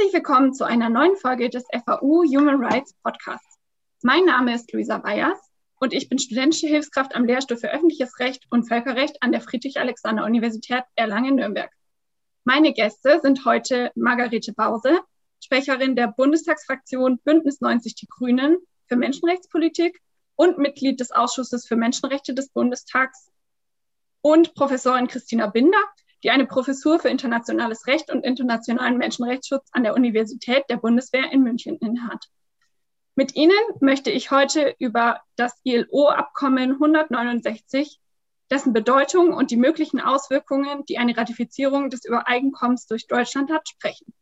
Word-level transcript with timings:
Herzlich 0.00 0.14
willkommen 0.14 0.54
zu 0.54 0.64
einer 0.64 0.88
neuen 0.88 1.14
Folge 1.16 1.50
des 1.50 1.64
FAU 1.84 2.24
Human 2.24 2.64
Rights 2.64 2.94
Podcasts. 3.02 3.58
Mein 4.00 4.24
Name 4.24 4.54
ist 4.54 4.72
Luisa 4.72 4.96
Bayers 4.96 5.38
und 5.78 5.92
ich 5.92 6.08
bin 6.08 6.18
studentische 6.18 6.68
Hilfskraft 6.68 7.14
am 7.14 7.26
Lehrstuhl 7.26 7.58
für 7.58 7.70
öffentliches 7.70 8.18
Recht 8.18 8.46
und 8.48 8.66
Völkerrecht 8.66 9.22
an 9.22 9.30
der 9.30 9.42
Friedrich-Alexander-Universität 9.42 10.84
Erlangen-Nürnberg. 10.94 11.70
Meine 12.44 12.72
Gäste 12.72 13.20
sind 13.20 13.44
heute 13.44 13.92
Margarete 13.94 14.54
Bause, 14.54 15.00
Sprecherin 15.38 15.96
der 15.96 16.08
Bundestagsfraktion 16.08 17.18
Bündnis 17.18 17.60
90 17.60 17.94
Die 17.96 18.06
Grünen 18.06 18.56
für 18.86 18.96
Menschenrechtspolitik 18.96 20.00
und 20.34 20.56
Mitglied 20.56 20.98
des 20.98 21.12
Ausschusses 21.12 21.66
für 21.66 21.76
Menschenrechte 21.76 22.32
des 22.32 22.48
Bundestags 22.48 23.30
und 24.22 24.54
Professorin 24.54 25.08
Christina 25.08 25.48
Binder, 25.48 25.82
die 26.22 26.30
eine 26.30 26.46
Professur 26.46 26.98
für 26.98 27.08
internationales 27.08 27.86
Recht 27.86 28.10
und 28.10 28.24
internationalen 28.24 28.98
Menschenrechtsschutz 28.98 29.68
an 29.72 29.84
der 29.84 29.94
Universität 29.94 30.64
der 30.68 30.76
Bundeswehr 30.76 31.32
in 31.32 31.42
München 31.42 31.76
innehat. 31.78 32.26
Mit 33.14 33.34
Ihnen 33.36 33.58
möchte 33.80 34.10
ich 34.10 34.30
heute 34.30 34.74
über 34.78 35.20
das 35.36 35.58
ILO-Abkommen 35.64 36.72
169, 36.72 38.00
dessen 38.50 38.72
Bedeutung 38.72 39.32
und 39.32 39.50
die 39.50 39.56
möglichen 39.56 40.00
Auswirkungen, 40.00 40.84
die 40.86 40.98
eine 40.98 41.16
Ratifizierung 41.16 41.90
des 41.90 42.04
Übereinkommens 42.04 42.86
durch 42.86 43.06
Deutschland 43.06 43.50
hat, 43.50 43.68
sprechen. 43.68 44.12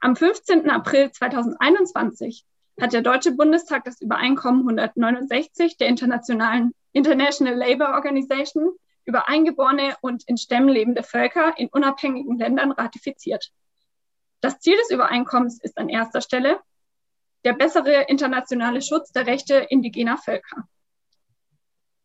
Am 0.00 0.16
15. 0.16 0.68
April 0.68 1.10
2021 1.12 2.44
hat 2.80 2.92
der 2.92 3.02
Deutsche 3.02 3.32
Bundestag 3.32 3.84
das 3.84 4.00
Übereinkommen 4.00 4.60
169 4.60 5.76
der 5.76 5.88
Internationalen 5.88 6.72
International 6.92 7.54
Labour 7.54 7.94
Organization 7.94 8.72
über 9.04 9.28
eingeborene 9.28 9.96
und 10.00 10.28
in 10.28 10.36
Stämmen 10.36 10.68
lebende 10.68 11.02
Völker 11.02 11.54
in 11.56 11.68
unabhängigen 11.68 12.38
Ländern 12.38 12.72
ratifiziert. 12.72 13.50
Das 14.40 14.58
Ziel 14.60 14.76
des 14.76 14.90
Übereinkommens 14.90 15.60
ist 15.62 15.78
an 15.78 15.88
erster 15.88 16.20
Stelle 16.20 16.60
der 17.44 17.54
bessere 17.54 18.02
internationale 18.02 18.82
Schutz 18.82 19.10
der 19.12 19.26
Rechte 19.26 19.56
indigener 19.56 20.16
Völker. 20.16 20.68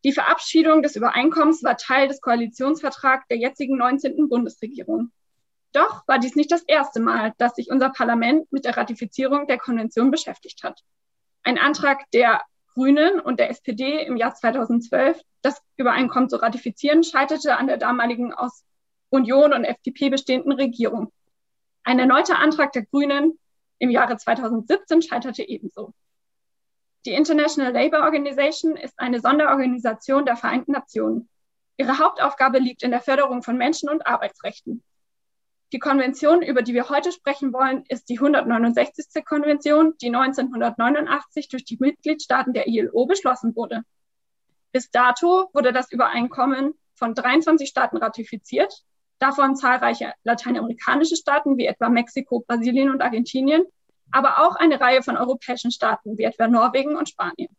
Die 0.04 0.12
Verabschiedung 0.12 0.82
des 0.82 0.96
Übereinkommens 0.96 1.64
war 1.64 1.78
Teil 1.78 2.08
des 2.08 2.22
Koalitionsvertrags 2.22 3.28
der 3.28 3.38
jetzigen 3.38 3.78
19. 3.78 4.30
Bundesregierung. 4.30 5.12
Doch 5.74 6.08
war 6.08 6.18
dies 6.20 6.36
nicht 6.36 6.52
das 6.52 6.64
erste 6.64 7.00
Mal, 7.00 7.34
dass 7.38 7.56
sich 7.56 7.70
unser 7.70 7.90
Parlament 7.90 8.52
mit 8.52 8.66
der 8.66 8.78
Ratifizierung 8.78 9.48
der 9.48 9.58
Konvention 9.58 10.12
beschäftigt 10.12 10.64
hat. 10.64 10.82
Ein 11.44 11.58
Antrag 11.58 12.10
der 12.12 12.42
Grünen 12.78 13.20
und 13.20 13.40
der 13.40 13.50
SPD 13.50 14.04
im 14.06 14.18
Jahr 14.18 14.36
2012 14.36 15.20
das 15.42 15.60
Übereinkommen 15.78 16.30
zu 16.30 16.36
ratifizieren, 16.36 17.04
scheiterte 17.04 17.58
an 17.58 17.66
der 17.66 17.78
damaligen 17.78 18.34
aus 18.34 18.64
Union 19.10 19.52
und 19.52 19.64
FDP 19.64 20.10
bestehenden 20.12 20.52
Regierung. 20.52 21.12
Ein 21.84 21.98
erneuter 21.98 22.38
Antrag 22.38 22.74
der 22.74 22.86
Grünen 22.86 23.40
im 23.80 23.90
Jahre 23.90 24.16
2017 24.16 25.02
scheiterte 25.02 25.42
ebenso. 25.42 25.92
Die 27.08 27.14
International 27.14 27.74
Labour 27.74 28.04
Organization 28.04 28.76
ist 28.76 29.00
eine 29.00 29.22
Sonderorganisation 29.22 30.26
der 30.26 30.36
Vereinten 30.36 30.74
Nationen. 30.74 31.30
Ihre 31.78 31.98
Hauptaufgabe 31.98 32.60
liegt 32.60 32.84
in 32.84 32.92
der 32.92 33.02
Förderung 33.02 33.42
von 33.42 33.58
Menschen- 33.58 33.90
und 33.90 34.06
Arbeitsrechten. 34.06 34.84
Die 35.74 35.80
Konvention, 35.80 36.42
über 36.42 36.62
die 36.62 36.74
wir 36.74 36.90
heute 36.90 37.12
sprechen 37.12 37.52
wollen, 37.52 37.84
ist 37.90 38.08
die 38.08 38.18
169. 38.20 39.26
Konvention, 39.26 39.96
die 40.02 40.08
1989 40.08 41.50
durch 41.50 41.66
die 41.66 41.78
Mitgliedstaaten 41.80 42.54
der 42.54 42.68
ILO 42.68 43.06
beschlossen 43.06 43.54
wurde. 43.54 43.84
Bis 44.72 44.90
dato 44.92 45.50
wurde 45.54 45.74
das 45.74 45.92
Übereinkommen 45.92 46.74
von 46.96 47.14
23 47.14 47.68
Staaten 47.68 47.98
ratifiziert, 47.98 48.74
davon 49.20 49.58
zahlreiche 49.58 50.14
lateinamerikanische 50.24 51.18
Staaten 51.18 51.58
wie 51.58 51.66
etwa 51.66 51.90
Mexiko, 51.90 52.46
Brasilien 52.48 52.90
und 52.90 53.02
Argentinien, 53.02 53.66
aber 54.12 54.40
auch 54.40 54.56
eine 54.56 54.80
Reihe 54.80 55.04
von 55.04 55.18
europäischen 55.18 55.72
Staaten 55.72 56.18
wie 56.18 56.24
etwa 56.24 56.48
Norwegen 56.48 56.96
und 56.96 57.10
Spanien. 57.10 57.50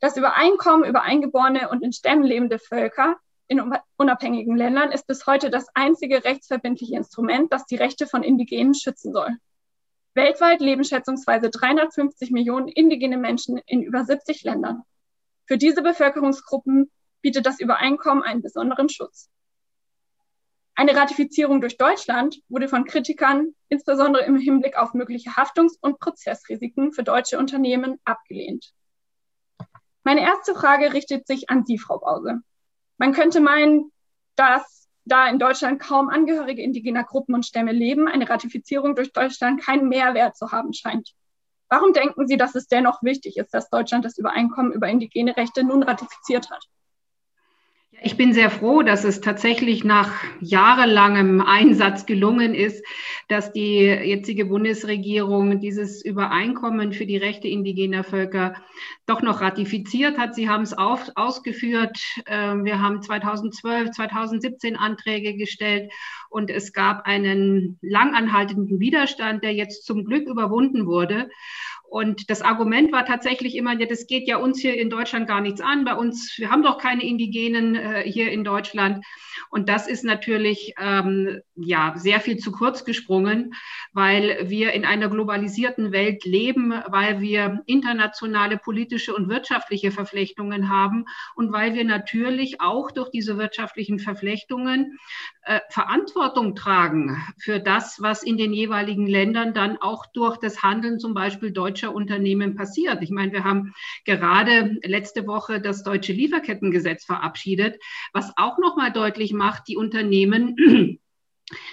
Das 0.00 0.16
Übereinkommen 0.16 0.88
über 0.88 1.02
eingeborene 1.02 1.68
und 1.68 1.82
in 1.82 1.92
Stämmen 1.92 2.22
lebende 2.22 2.58
Völker 2.58 3.16
in 3.48 3.72
unabhängigen 3.96 4.56
Ländern 4.56 4.92
ist 4.92 5.06
bis 5.06 5.26
heute 5.26 5.50
das 5.50 5.66
einzige 5.74 6.22
rechtsverbindliche 6.24 6.96
Instrument, 6.96 7.52
das 7.52 7.64
die 7.66 7.76
Rechte 7.76 8.06
von 8.06 8.22
Indigenen 8.22 8.74
schützen 8.74 9.12
soll. 9.12 9.30
Weltweit 10.14 10.60
leben 10.60 10.84
schätzungsweise 10.84 11.50
350 11.50 12.30
Millionen 12.30 12.68
indigene 12.68 13.16
Menschen 13.16 13.58
in 13.66 13.82
über 13.82 14.04
70 14.04 14.42
Ländern. 14.44 14.82
Für 15.46 15.56
diese 15.56 15.82
Bevölkerungsgruppen 15.82 16.90
bietet 17.22 17.46
das 17.46 17.58
Übereinkommen 17.58 18.22
einen 18.22 18.42
besonderen 18.42 18.88
Schutz. 18.88 19.30
Eine 20.74 20.94
Ratifizierung 20.94 21.60
durch 21.60 21.76
Deutschland 21.76 22.40
wurde 22.48 22.68
von 22.68 22.84
Kritikern, 22.84 23.54
insbesondere 23.68 24.24
im 24.24 24.36
Hinblick 24.36 24.76
auf 24.76 24.94
mögliche 24.94 25.36
Haftungs- 25.36 25.78
und 25.80 25.98
Prozessrisiken 25.98 26.92
für 26.92 27.02
deutsche 27.02 27.38
Unternehmen, 27.38 27.98
abgelehnt. 28.04 28.72
Meine 30.04 30.20
erste 30.20 30.54
Frage 30.54 30.92
richtet 30.92 31.26
sich 31.26 31.50
an 31.50 31.64
Sie, 31.66 31.78
Frau 31.78 31.98
Bause. 31.98 32.42
Man 32.98 33.12
könnte 33.12 33.40
meinen, 33.40 33.92
dass 34.36 34.88
da 35.04 35.28
in 35.28 35.38
Deutschland 35.38 35.80
kaum 35.80 36.08
Angehörige 36.08 36.62
indigener 36.62 37.04
Gruppen 37.04 37.34
und 37.34 37.46
Stämme 37.46 37.72
leben, 37.72 38.08
eine 38.08 38.28
Ratifizierung 38.28 38.94
durch 38.94 39.12
Deutschland 39.12 39.62
keinen 39.62 39.88
Mehrwert 39.88 40.36
zu 40.36 40.52
haben 40.52 40.72
scheint. 40.74 41.14
Warum 41.70 41.92
denken 41.92 42.26
Sie, 42.26 42.36
dass 42.36 42.54
es 42.54 42.66
dennoch 42.66 43.02
wichtig 43.02 43.36
ist, 43.36 43.52
dass 43.54 43.70
Deutschland 43.70 44.04
das 44.04 44.18
Übereinkommen 44.18 44.72
über 44.72 44.88
indigene 44.88 45.36
Rechte 45.36 45.64
nun 45.64 45.82
ratifiziert 45.82 46.50
hat? 46.50 46.64
Ich 48.00 48.16
bin 48.16 48.32
sehr 48.32 48.50
froh, 48.50 48.82
dass 48.82 49.02
es 49.02 49.20
tatsächlich 49.20 49.82
nach 49.82 50.12
jahrelangem 50.40 51.40
Einsatz 51.40 52.06
gelungen 52.06 52.54
ist, 52.54 52.84
dass 53.26 53.52
die 53.52 53.80
jetzige 53.80 54.44
Bundesregierung 54.44 55.58
dieses 55.58 56.04
Übereinkommen 56.04 56.92
für 56.92 57.06
die 57.06 57.16
Rechte 57.16 57.48
indigener 57.48 58.04
Völker 58.04 58.54
doch 59.06 59.20
noch 59.20 59.40
ratifiziert 59.40 60.16
hat. 60.16 60.36
Sie 60.36 60.48
haben 60.48 60.62
es 60.62 60.78
auf, 60.78 61.10
ausgeführt. 61.16 61.98
Ähm, 62.26 62.64
wir 62.64 62.80
haben 62.80 63.02
2012, 63.02 63.90
2017 63.90 64.76
Anträge 64.76 65.36
gestellt 65.36 65.90
und 66.30 66.50
es 66.50 66.72
gab 66.72 67.04
einen 67.04 67.78
langanhaltenden 67.82 68.78
Widerstand, 68.78 69.42
der 69.42 69.54
jetzt 69.54 69.84
zum 69.84 70.04
Glück 70.04 70.28
überwunden 70.28 70.86
wurde. 70.86 71.30
Und 71.90 72.28
das 72.28 72.42
Argument 72.42 72.92
war 72.92 73.06
tatsächlich 73.06 73.56
immer, 73.56 73.78
ja, 73.78 73.86
das 73.86 74.06
geht 74.06 74.28
ja 74.28 74.36
uns 74.36 74.60
hier 74.60 74.78
in 74.78 74.90
Deutschland 74.90 75.26
gar 75.26 75.40
nichts 75.40 75.60
an. 75.60 75.84
Bei 75.84 75.94
uns, 75.94 76.34
wir 76.36 76.50
haben 76.50 76.62
doch 76.62 76.78
keine 76.78 77.02
Indigenen 77.02 77.74
äh, 77.74 78.02
hier 78.04 78.30
in 78.30 78.44
Deutschland. 78.44 79.04
Und 79.50 79.68
das 79.68 79.88
ist 79.88 80.04
natürlich 80.04 80.74
ähm, 80.78 81.40
ja 81.54 81.94
sehr 81.96 82.20
viel 82.20 82.36
zu 82.36 82.52
kurz 82.52 82.84
gesprungen, 82.84 83.54
weil 83.92 84.50
wir 84.50 84.72
in 84.72 84.84
einer 84.84 85.08
globalisierten 85.08 85.92
Welt 85.92 86.24
leben, 86.24 86.74
weil 86.88 87.20
wir 87.20 87.62
internationale 87.66 88.58
politische 88.58 89.14
und 89.14 89.28
wirtschaftliche 89.28 89.90
Verflechtungen 89.90 90.68
haben 90.68 91.06
und 91.34 91.52
weil 91.52 91.74
wir 91.74 91.84
natürlich 91.84 92.60
auch 92.60 92.90
durch 92.90 93.10
diese 93.10 93.38
wirtschaftlichen 93.38 93.98
Verflechtungen 93.98 94.98
äh, 95.42 95.60
Verantwortung 95.70 96.54
tragen 96.54 97.22
für 97.38 97.60
das, 97.60 98.02
was 98.02 98.22
in 98.22 98.36
den 98.36 98.52
jeweiligen 98.52 99.06
Ländern 99.06 99.54
dann 99.54 99.78
auch 99.78 100.04
durch 100.12 100.36
das 100.36 100.62
Handeln 100.62 100.98
zum 100.98 101.14
Beispiel 101.14 101.52
deutscher 101.78 101.94
Unternehmen 101.94 102.56
passiert. 102.56 103.02
Ich 103.02 103.10
meine, 103.10 103.32
wir 103.32 103.44
haben 103.44 103.72
gerade 104.04 104.78
letzte 104.82 105.26
Woche 105.26 105.60
das 105.60 105.84
deutsche 105.84 106.12
Lieferkettengesetz 106.12 107.04
verabschiedet, 107.04 107.80
was 108.12 108.32
auch 108.36 108.58
noch 108.58 108.76
mal 108.76 108.90
deutlich 108.90 109.32
macht, 109.32 109.68
die 109.68 109.76
Unternehmen 109.76 110.56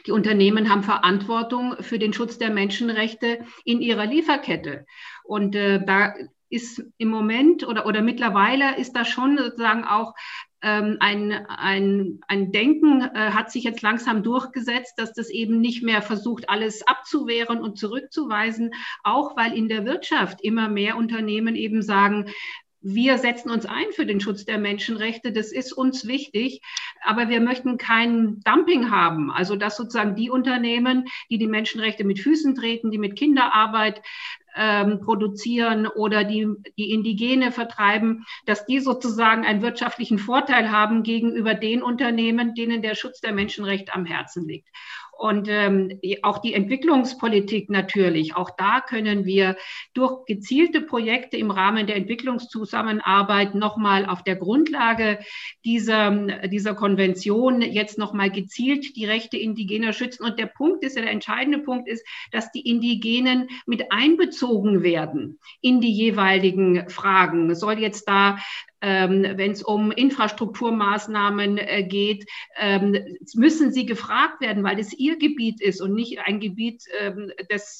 die 0.07 0.11
Unternehmen 0.11 0.69
haben 0.69 0.83
Verantwortung 0.83 1.75
für 1.81 1.99
den 1.99 2.13
Schutz 2.13 2.37
der 2.37 2.49
Menschenrechte 2.49 3.39
in 3.65 3.81
ihrer 3.81 4.05
Lieferkette. 4.05 4.85
Und 5.23 5.55
äh, 5.55 5.83
da 5.83 6.13
ist 6.49 6.81
im 6.97 7.09
Moment 7.09 7.67
oder, 7.67 7.85
oder 7.85 8.01
mittlerweile 8.01 8.77
ist 8.77 8.93
da 8.93 9.03
schon 9.03 9.37
sozusagen 9.37 9.83
auch 9.83 10.13
ähm, 10.65 10.97
ein, 10.99 11.45
ein, 11.47 12.19
ein 12.27 12.51
Denken 12.51 13.01
äh, 13.01 13.29
hat 13.31 13.51
sich 13.51 13.63
jetzt 13.63 13.83
langsam 13.83 14.23
durchgesetzt, 14.23 14.95
dass 14.97 15.13
das 15.13 15.29
eben 15.29 15.61
nicht 15.61 15.83
mehr 15.83 16.01
versucht, 16.01 16.49
alles 16.49 16.85
abzuwehren 16.87 17.61
und 17.61 17.77
zurückzuweisen, 17.77 18.71
auch 19.03 19.37
weil 19.37 19.55
in 19.55 19.69
der 19.69 19.85
Wirtschaft 19.85 20.41
immer 20.41 20.67
mehr 20.67 20.97
Unternehmen 20.97 21.55
eben 21.55 21.83
sagen, 21.83 22.31
wir 22.81 23.17
setzen 23.19 23.49
uns 23.49 23.65
ein 23.65 23.91
für 23.93 24.05
den 24.05 24.19
Schutz 24.19 24.45
der 24.45 24.59
Menschenrechte. 24.59 25.31
Das 25.31 25.51
ist 25.51 25.73
uns 25.73 26.07
wichtig. 26.07 26.61
Aber 27.03 27.29
wir 27.29 27.41
möchten 27.41 27.77
kein 27.77 28.39
Dumping 28.41 28.91
haben. 28.91 29.31
Also, 29.31 29.55
dass 29.55 29.75
sozusagen 29.75 30.15
die 30.15 30.29
Unternehmen, 30.29 31.05
die 31.31 31.39
die 31.39 31.47
Menschenrechte 31.47 32.03
mit 32.03 32.19
Füßen 32.19 32.53
treten, 32.53 32.91
die 32.91 32.99
mit 32.99 33.15
Kinderarbeit 33.15 34.03
ähm, 34.55 35.01
produzieren 35.01 35.87
oder 35.87 36.23
die, 36.23 36.47
die 36.77 36.91
Indigene 36.91 37.51
vertreiben, 37.51 38.25
dass 38.45 38.65
die 38.65 38.79
sozusagen 38.79 39.45
einen 39.45 39.61
wirtschaftlichen 39.61 40.17
Vorteil 40.17 40.71
haben 40.71 41.03
gegenüber 41.03 41.53
den 41.53 41.83
Unternehmen, 41.83 42.55
denen 42.55 42.81
der 42.81 42.95
Schutz 42.95 43.21
der 43.21 43.33
Menschenrechte 43.33 43.93
am 43.93 44.05
Herzen 44.05 44.47
liegt. 44.47 44.69
Und 45.17 45.47
ähm, 45.49 45.99
auch 46.23 46.39
die 46.39 46.53
Entwicklungspolitik 46.53 47.69
natürlich, 47.69 48.35
auch 48.35 48.49
da 48.57 48.81
können 48.81 49.25
wir 49.25 49.55
durch 49.93 50.25
gezielte 50.25 50.81
Projekte 50.81 51.37
im 51.37 51.51
Rahmen 51.51 51.87
der 51.87 51.95
Entwicklungszusammenarbeit 51.95 53.55
nochmal 53.55 54.05
auf 54.05 54.23
der 54.23 54.35
Grundlage 54.35 55.19
dieser, 55.63 56.11
dieser 56.47 56.75
Konvention 56.75 57.61
jetzt 57.61 57.97
nochmal 57.97 58.29
gezielt 58.29 58.95
die 58.95 59.05
Rechte 59.05 59.37
Indigener 59.37 59.93
schützen. 59.93 60.25
Und 60.25 60.37
der 60.37 60.47
Punkt 60.47 60.83
ist, 60.83 60.97
der 60.97 61.09
entscheidende 61.09 61.59
Punkt 61.59 61.87
ist, 61.87 62.05
dass 62.31 62.51
die 62.51 62.67
Indigenen 62.69 63.47
mit 63.65 63.91
einbezogen 63.91 64.83
werden 64.83 65.39
in 65.61 65.79
die 65.79 65.93
jeweiligen 65.93 66.89
Fragen. 66.89 67.55
Soll 67.55 67.79
jetzt 67.79 68.07
da 68.07 68.37
wenn 68.85 69.51
es 69.51 69.63
um 69.63 69.91
Infrastrukturmaßnahmen 69.91 71.57
äh, 71.57 71.83
geht, 71.83 72.25
ähm, 72.57 72.97
müssen 73.33 73.71
sie 73.71 73.85
gefragt 73.85 74.41
werden, 74.41 74.63
weil 74.63 74.79
es 74.79 74.93
ihr 74.93 75.17
Gebiet 75.17 75.61
ist 75.61 75.81
und 75.81 75.93
nicht 75.93 76.19
ein 76.25 76.39
Gebiet 76.39 76.83
ähm, 76.99 77.31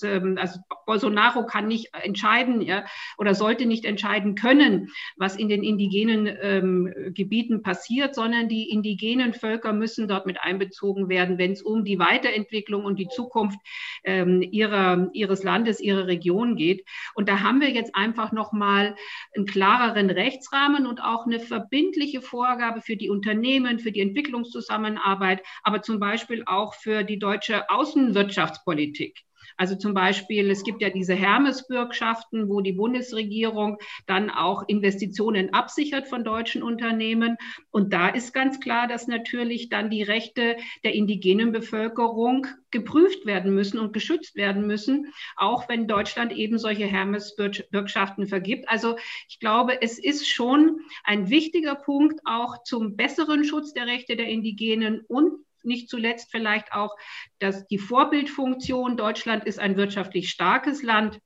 ähm, 0.04 0.38
also 0.40 0.60
Bolsonaro 0.86 1.46
kann 1.46 1.68
nicht 1.68 1.94
entscheiden 1.94 2.62
ja, 2.62 2.86
oder 3.18 3.36
sollte 3.36 3.66
nicht 3.66 3.86
entscheiden 3.86 4.36
können, 4.36 4.92
was 5.16 5.36
in 5.36 5.50
den 5.50 5.64
indigenen 5.64 6.30
ähm, 6.42 6.94
Gebieten 7.14 7.62
passiert, 7.62 8.16
sondern 8.16 8.50
die 8.50 8.70
indigenen 8.70 9.34
Völker 9.34 9.74
müssen 9.74 10.08
dort 10.08 10.26
mit 10.26 10.40
einbezogen 10.42 11.10
werden, 11.10 11.38
wenn 11.38 11.52
es 11.52 11.62
um 11.62 11.84
die 11.84 12.00
Weiterentwicklung 12.00 12.86
und 12.86 12.98
die 12.98 13.08
Zukunft 13.08 13.60
ähm, 14.04 14.42
ihrer, 14.42 15.10
ihres 15.14 15.44
Landes, 15.44 15.80
ihrer 15.80 16.08
Region 16.08 16.56
geht. 16.56 16.86
Und 17.14 17.30
da 17.30 17.42
haben 17.42 17.62
wir 17.62 17.70
jetzt 17.70 17.96
einfach 17.96 18.32
nochmal 18.32 18.96
einen 19.36 19.46
klareren 19.46 20.10
Rechtsrahmen 20.10 20.88
und 20.88 20.95
und 20.96 21.02
auch 21.02 21.26
eine 21.26 21.42
verbindliche 21.42 22.22
Vorgabe 22.22 22.80
für 22.80 22.96
die 22.96 23.10
Unternehmen, 23.10 23.80
für 23.80 23.92
die 23.92 24.00
Entwicklungszusammenarbeit, 24.00 25.44
aber 25.62 25.82
zum 25.82 26.00
Beispiel 26.00 26.44
auch 26.46 26.74
für 26.74 27.04
die 27.04 27.20
deutsche 27.20 27.70
Außenwirtschaftspolitik. 27.70 29.20
Also 29.58 29.76
zum 29.76 29.94
Beispiel, 29.94 30.50
es 30.50 30.64
gibt 30.64 30.82
ja 30.82 30.90
diese 30.90 31.14
Hermes-Bürgschaften, 31.14 32.50
wo 32.50 32.62
die 32.62 32.74
Bundesregierung 32.74 33.78
dann 34.06 34.30
auch 34.30 34.64
Investitionen 34.68 35.54
absichert 35.54 36.08
von 36.08 36.24
deutschen 36.24 36.64
Unternehmen. 36.64 37.38
Und 37.72 37.94
da 37.94 38.10
ist 38.10 38.34
ganz 38.34 38.60
klar, 38.60 38.88
dass 38.88 39.08
natürlich 39.08 39.70
dann 39.70 39.90
die 39.90 40.04
Rechte 40.04 40.58
der 40.84 40.94
indigenen 40.94 41.52
Bevölkerung 41.52 42.48
geprüft 42.72 43.26
werden 43.26 43.56
müssen 43.56 43.80
und 43.80 43.94
geschützt 43.94 44.36
werden 44.36 44.68
müssen, 44.68 45.14
auch 45.38 45.70
wenn 45.70 45.88
Deutschland 45.88 46.34
eben 46.34 46.58
solche 46.58 46.86
Hermes-Bürgschaften 46.86 48.28
vergibt. 48.28 48.68
Also 48.68 48.98
ich 49.30 49.40
glaube, 49.40 49.82
es 49.82 49.98
ist 49.98 50.28
schon 50.28 50.82
ein 51.06 51.30
wichtiger 51.30 51.76
Punkt 51.76 52.20
auch 52.26 52.64
zum 52.64 52.98
besseren 52.98 53.46
Schutz 53.46 53.74
der 53.74 53.88
Rechte 53.88 54.18
der 54.18 54.28
Indigenen 54.28 55.02
und 55.08 55.45
nicht 55.66 55.90
zuletzt 55.90 56.32
vielleicht 56.32 56.74
auch 56.74 56.96
dass 57.40 57.68
die 57.68 57.78
Vorbildfunktion. 57.78 58.98
Deutschland 58.98 59.46
ist 59.46 59.60
ein 59.60 59.78
wirtschaftlich 59.78 60.30
starkes 60.30 60.84
Land. 60.84 61.20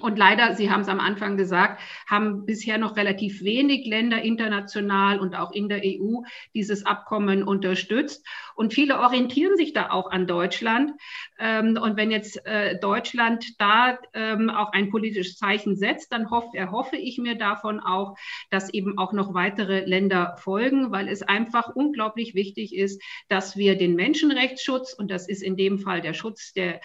Und 0.00 0.18
leider, 0.18 0.54
Sie 0.54 0.70
haben 0.70 0.82
es 0.82 0.88
am 0.88 1.00
Anfang 1.00 1.36
gesagt, 1.36 1.80
haben 2.06 2.44
bisher 2.44 2.78
noch 2.78 2.96
relativ 2.96 3.42
wenig 3.42 3.86
Länder 3.86 4.20
international 4.22 5.18
und 5.18 5.34
auch 5.34 5.50
in 5.50 5.68
der 5.68 5.80
EU 5.82 6.22
dieses 6.54 6.84
Abkommen 6.86 7.42
unterstützt. 7.42 8.24
Und 8.54 8.74
viele 8.74 9.00
orientieren 9.00 9.56
sich 9.56 9.72
da 9.72 9.90
auch 9.90 10.10
an 10.10 10.26
Deutschland. 10.26 10.92
Ähm, 11.38 11.78
und 11.80 11.96
wenn 11.96 12.10
jetzt 12.10 12.44
äh, 12.46 12.78
Deutschland 12.78 13.60
da 13.60 13.98
ähm, 14.12 14.50
auch 14.50 14.72
ein 14.72 14.90
politisches 14.90 15.36
Zeichen 15.36 15.74
setzt, 15.74 16.12
dann 16.12 16.28
erhoffe 16.52 16.96
ich 16.96 17.18
mir 17.18 17.36
davon 17.36 17.80
auch, 17.80 18.16
dass 18.50 18.72
eben 18.72 18.98
auch 18.98 19.12
noch 19.12 19.32
weitere 19.34 19.84
Länder 19.84 20.36
folgen, 20.38 20.92
weil 20.92 21.08
es 21.08 21.22
einfach 21.22 21.74
unglaublich 21.74 22.34
wichtig 22.34 22.74
ist, 22.74 23.02
dass 23.28 23.56
wir 23.56 23.76
den 23.76 23.94
Menschenrechtsschutz, 23.94 24.92
und 24.92 25.10
das 25.10 25.28
ist 25.28 25.42
in 25.42 25.56
dem 25.56 25.78
Fall 25.78 26.02
der 26.02 26.12
Schutz 26.12 26.52
der 26.52 26.80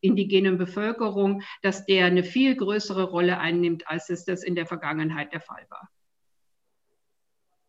indigenen 0.00 0.58
Bevölkerung, 0.58 1.42
dass 1.62 1.86
der 1.86 2.06
eine 2.06 2.24
viel 2.24 2.56
größere 2.56 3.04
Rolle 3.04 3.38
einnimmt, 3.38 3.88
als 3.88 4.10
es 4.10 4.24
das 4.24 4.42
in 4.42 4.54
der 4.54 4.66
Vergangenheit 4.66 5.32
der 5.32 5.40
Fall 5.40 5.66
war. 5.70 5.88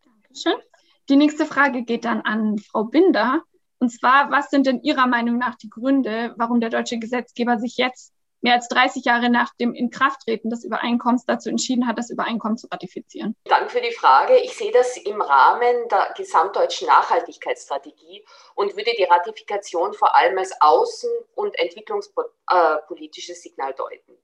Dankeschön. 0.03 0.61
Die 1.09 1.15
nächste 1.15 1.45
Frage 1.45 1.83
geht 1.83 2.05
dann 2.05 2.21
an 2.21 2.59
Frau 2.59 2.83
Binder. 2.83 3.43
Und 3.79 3.89
zwar, 3.91 4.31
was 4.31 4.49
sind 4.49 4.65
denn 4.65 4.81
Ihrer 4.81 5.07
Meinung 5.07 5.37
nach 5.37 5.55
die 5.55 5.69
Gründe, 5.69 6.33
warum 6.37 6.59
der 6.59 6.69
deutsche 6.69 6.97
Gesetzgeber 6.97 7.59
sich 7.59 7.77
jetzt 7.77 8.13
mehr 8.41 8.53
als 8.53 8.67
30 8.69 9.05
Jahre 9.05 9.29
nach 9.29 9.53
dem 9.55 9.73
Inkrafttreten 9.73 10.49
des 10.49 10.63
Übereinkommens 10.63 11.25
dazu 11.25 11.49
entschieden 11.49 11.87
hat, 11.87 11.97
das 11.97 12.09
Übereinkommen 12.09 12.57
zu 12.57 12.67
ratifizieren? 12.67 13.35
Danke 13.45 13.69
für 13.69 13.81
die 13.81 13.91
Frage. 13.91 14.37
Ich 14.37 14.55
sehe 14.57 14.71
das 14.71 14.97
im 14.97 15.21
Rahmen 15.21 15.87
der 15.89 16.13
gesamtdeutschen 16.15 16.87
Nachhaltigkeitsstrategie 16.87 18.25
und 18.55 18.75
würde 18.75 18.91
die 18.97 19.03
Ratifikation 19.03 19.93
vor 19.93 20.15
allem 20.15 20.37
als 20.37 20.53
außen- 20.61 21.25
und 21.35 21.57
entwicklungspolitisches 21.59 23.41
Signal 23.41 23.73
deuten. 23.73 24.17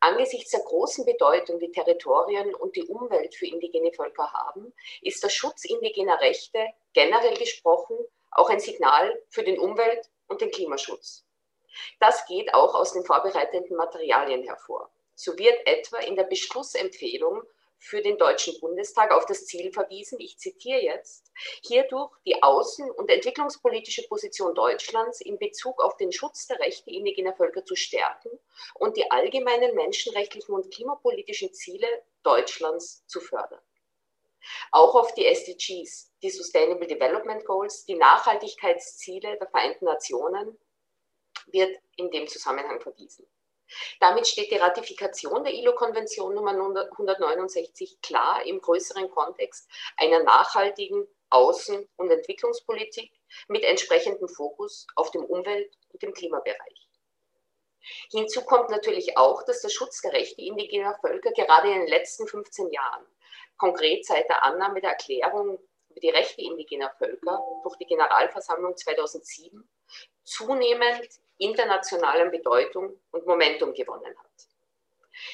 Angesichts 0.00 0.52
der 0.52 0.60
großen 0.60 1.04
Bedeutung, 1.04 1.58
die 1.58 1.70
Territorien 1.70 2.54
und 2.54 2.76
die 2.76 2.84
Umwelt 2.84 3.34
für 3.34 3.46
indigene 3.46 3.92
Völker 3.92 4.32
haben, 4.32 4.72
ist 5.02 5.22
der 5.22 5.28
Schutz 5.28 5.64
indigener 5.64 6.20
Rechte 6.20 6.66
generell 6.94 7.36
gesprochen 7.36 7.96
auch 8.36 8.50
ein 8.50 8.60
Signal 8.60 9.20
für 9.28 9.42
den 9.42 9.58
Umwelt- 9.58 10.10
und 10.28 10.40
den 10.40 10.50
Klimaschutz. 10.50 11.25
Das 12.00 12.26
geht 12.26 12.54
auch 12.54 12.74
aus 12.74 12.92
den 12.92 13.04
vorbereitenden 13.04 13.76
Materialien 13.76 14.42
hervor. 14.42 14.90
So 15.14 15.36
wird 15.38 15.66
etwa 15.66 15.98
in 15.98 16.16
der 16.16 16.24
Beschlussempfehlung 16.24 17.42
für 17.78 18.02
den 18.02 18.18
Deutschen 18.18 18.58
Bundestag 18.60 19.12
auf 19.12 19.26
das 19.26 19.46
Ziel 19.46 19.72
verwiesen, 19.72 20.18
ich 20.20 20.38
zitiere 20.38 20.80
jetzt, 20.80 21.30
hierdurch 21.62 22.10
die 22.26 22.42
außen- 22.42 22.90
und 22.90 23.10
entwicklungspolitische 23.10 24.06
Position 24.08 24.54
Deutschlands 24.54 25.20
in 25.20 25.38
Bezug 25.38 25.82
auf 25.82 25.96
den 25.96 26.12
Schutz 26.12 26.46
der 26.46 26.58
Rechte 26.58 26.90
indigener 26.90 27.34
Völker 27.34 27.64
zu 27.64 27.76
stärken 27.76 28.30
und 28.74 28.96
die 28.96 29.10
allgemeinen 29.10 29.74
menschenrechtlichen 29.74 30.54
und 30.54 30.72
klimapolitischen 30.72 31.52
Ziele 31.52 31.86
Deutschlands 32.22 33.06
zu 33.06 33.20
fördern. 33.20 33.60
Auch 34.70 34.94
auf 34.94 35.12
die 35.14 35.26
SDGs, 35.26 36.12
die 36.22 36.30
Sustainable 36.30 36.86
Development 36.86 37.44
Goals, 37.44 37.84
die 37.84 37.96
Nachhaltigkeitsziele 37.96 39.38
der 39.38 39.48
Vereinten 39.48 39.86
Nationen, 39.86 40.56
wird 41.46 41.76
in 41.96 42.10
dem 42.10 42.26
Zusammenhang 42.28 42.80
verwiesen. 42.80 43.26
Damit 44.00 44.28
steht 44.28 44.50
die 44.50 44.56
Ratifikation 44.56 45.42
der 45.42 45.52
ILO-Konvention 45.54 46.34
Nummer 46.34 46.52
169 46.52 48.00
klar 48.00 48.44
im 48.46 48.60
größeren 48.60 49.10
Kontext 49.10 49.68
einer 49.96 50.22
nachhaltigen 50.22 51.06
Außen- 51.30 51.88
und 51.96 52.10
Entwicklungspolitik 52.10 53.10
mit 53.48 53.64
entsprechendem 53.64 54.28
Fokus 54.28 54.86
auf 54.94 55.10
dem 55.10 55.24
Umwelt- 55.24 55.76
und 55.92 56.02
dem 56.02 56.12
Klimabereich. 56.12 56.88
Hinzu 58.10 58.44
kommt 58.44 58.70
natürlich 58.70 59.16
auch, 59.16 59.44
dass 59.44 59.62
der 59.62 59.68
Schutz 59.68 60.00
der 60.00 60.12
Rechte 60.12 60.42
indigener 60.42 60.98
Völker 61.00 61.30
gerade 61.32 61.72
in 61.72 61.80
den 61.80 61.88
letzten 61.88 62.26
15 62.26 62.70
Jahren, 62.70 63.06
konkret 63.58 64.04
seit 64.04 64.28
der 64.28 64.44
Annahme 64.44 64.80
der 64.80 64.90
Erklärung 64.90 65.58
über 65.90 66.00
die 66.00 66.10
Rechte 66.10 66.42
indigener 66.42 66.92
Völker 66.98 67.40
durch 67.62 67.76
die 67.76 67.86
Generalversammlung 67.86 68.76
2007, 68.76 69.68
zunehmend 70.24 71.08
internationalen 71.38 72.30
Bedeutung 72.30 73.00
und 73.10 73.26
Momentum 73.26 73.74
gewonnen 73.74 74.16
hat. 74.18 74.46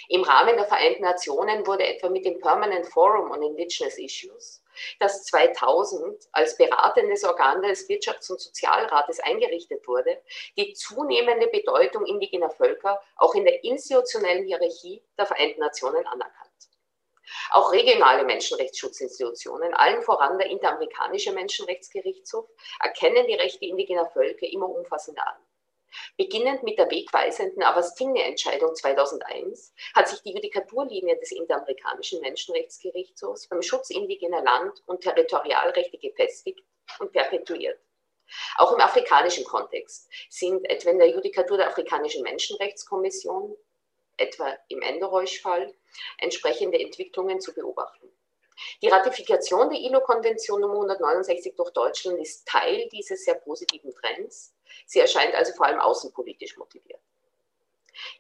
Im 0.09 0.23
Rahmen 0.23 0.57
der 0.57 0.67
Vereinten 0.67 1.03
Nationen 1.03 1.67
wurde 1.67 1.85
etwa 1.87 2.09
mit 2.09 2.25
dem 2.25 2.39
Permanent 2.39 2.87
Forum 2.87 3.31
on 3.31 3.43
Indigenous 3.43 3.99
Issues, 3.99 4.63
das 5.01 5.25
2000 5.25 6.29
als 6.33 6.57
beratendes 6.57 7.25
Organ 7.25 7.63
des 7.63 7.89
Wirtschafts- 7.89 8.31
und 8.31 8.41
Sozialrates 8.41 9.21
eingerichtet 9.21 9.87
wurde, 9.87 10.23
die 10.57 10.73
zunehmende 10.75 11.49
Bedeutung 11.49 12.07
indigener 12.07 12.51
Völker 12.51 13.01
auch 13.17 13.35
in 13.35 13.45
der 13.45 13.65
institutionellen 13.65 14.45
Hierarchie 14.45 15.03
der 15.19 15.27
Vereinten 15.27 15.61
Nationen 15.61 16.07
anerkannt. 16.07 16.51
Auch 17.51 17.73
regionale 17.73 18.25
Menschenrechtsschutzinstitutionen, 18.25 19.75
allen 19.75 20.03
voran 20.03 20.39
der 20.39 20.49
Interamerikanische 20.49 21.33
Menschenrechtsgerichtshof, 21.33 22.47
erkennen 22.81 23.27
die 23.27 23.35
Rechte 23.35 23.65
indigener 23.65 24.07
Völker 24.07 24.47
immer 24.47 24.69
umfassender 24.69 25.27
an. 25.27 25.37
Beginnend 26.17 26.63
mit 26.63 26.79
der 26.79 26.91
wegweisenden 26.91 27.63
Avastinge-Entscheidung 27.63 28.75
2001 28.75 29.75
hat 29.95 30.09
sich 30.09 30.23
die 30.23 30.33
Judikaturlinie 30.33 31.19
des 31.19 31.33
Interamerikanischen 31.33 32.21
Menschenrechtsgerichtshofs 32.21 33.49
beim 33.49 33.63
Schutz 33.63 33.91
indigener 33.91 34.43
Land- 34.43 34.83
und 34.87 35.03
Territorialrechte 35.03 35.99
gefestigt 35.99 36.63
und 36.99 37.13
perpetuiert. 37.13 37.79
Auch 38.57 38.73
im 38.73 38.81
afrikanischen 38.81 39.45
Kontext 39.45 40.11
sind 40.31 40.69
etwa 40.71 40.91
in 40.91 40.99
der 40.99 41.11
Judikatur 41.11 41.59
der 41.59 41.69
Afrikanischen 41.69 42.23
Menschenrechtskommission, 42.23 43.57
etwa 44.17 44.57
im 44.69 44.81
Enderoisch-Fall, 44.81 45.75
entsprechende 46.19 46.81
Entwicklungen 46.81 47.41
zu 47.41 47.53
beobachten. 47.53 48.11
Die 48.83 48.89
Ratifikation 48.89 49.71
der 49.71 49.79
ILO-Konvention 49.81 50.61
Nummer 50.61 50.75
169 50.75 51.55
durch 51.57 51.71
Deutschland 51.71 52.19
ist 52.21 52.47
Teil 52.47 52.89
dieses 52.91 53.25
sehr 53.25 53.35
positiven 53.35 53.93
Trends. 53.95 54.55
Sie 54.87 55.01
erscheint 55.01 55.35
also 55.35 55.53
vor 55.55 55.67
allem 55.67 55.81
außenpolitisch 55.81 56.57
motiviert. 56.57 57.01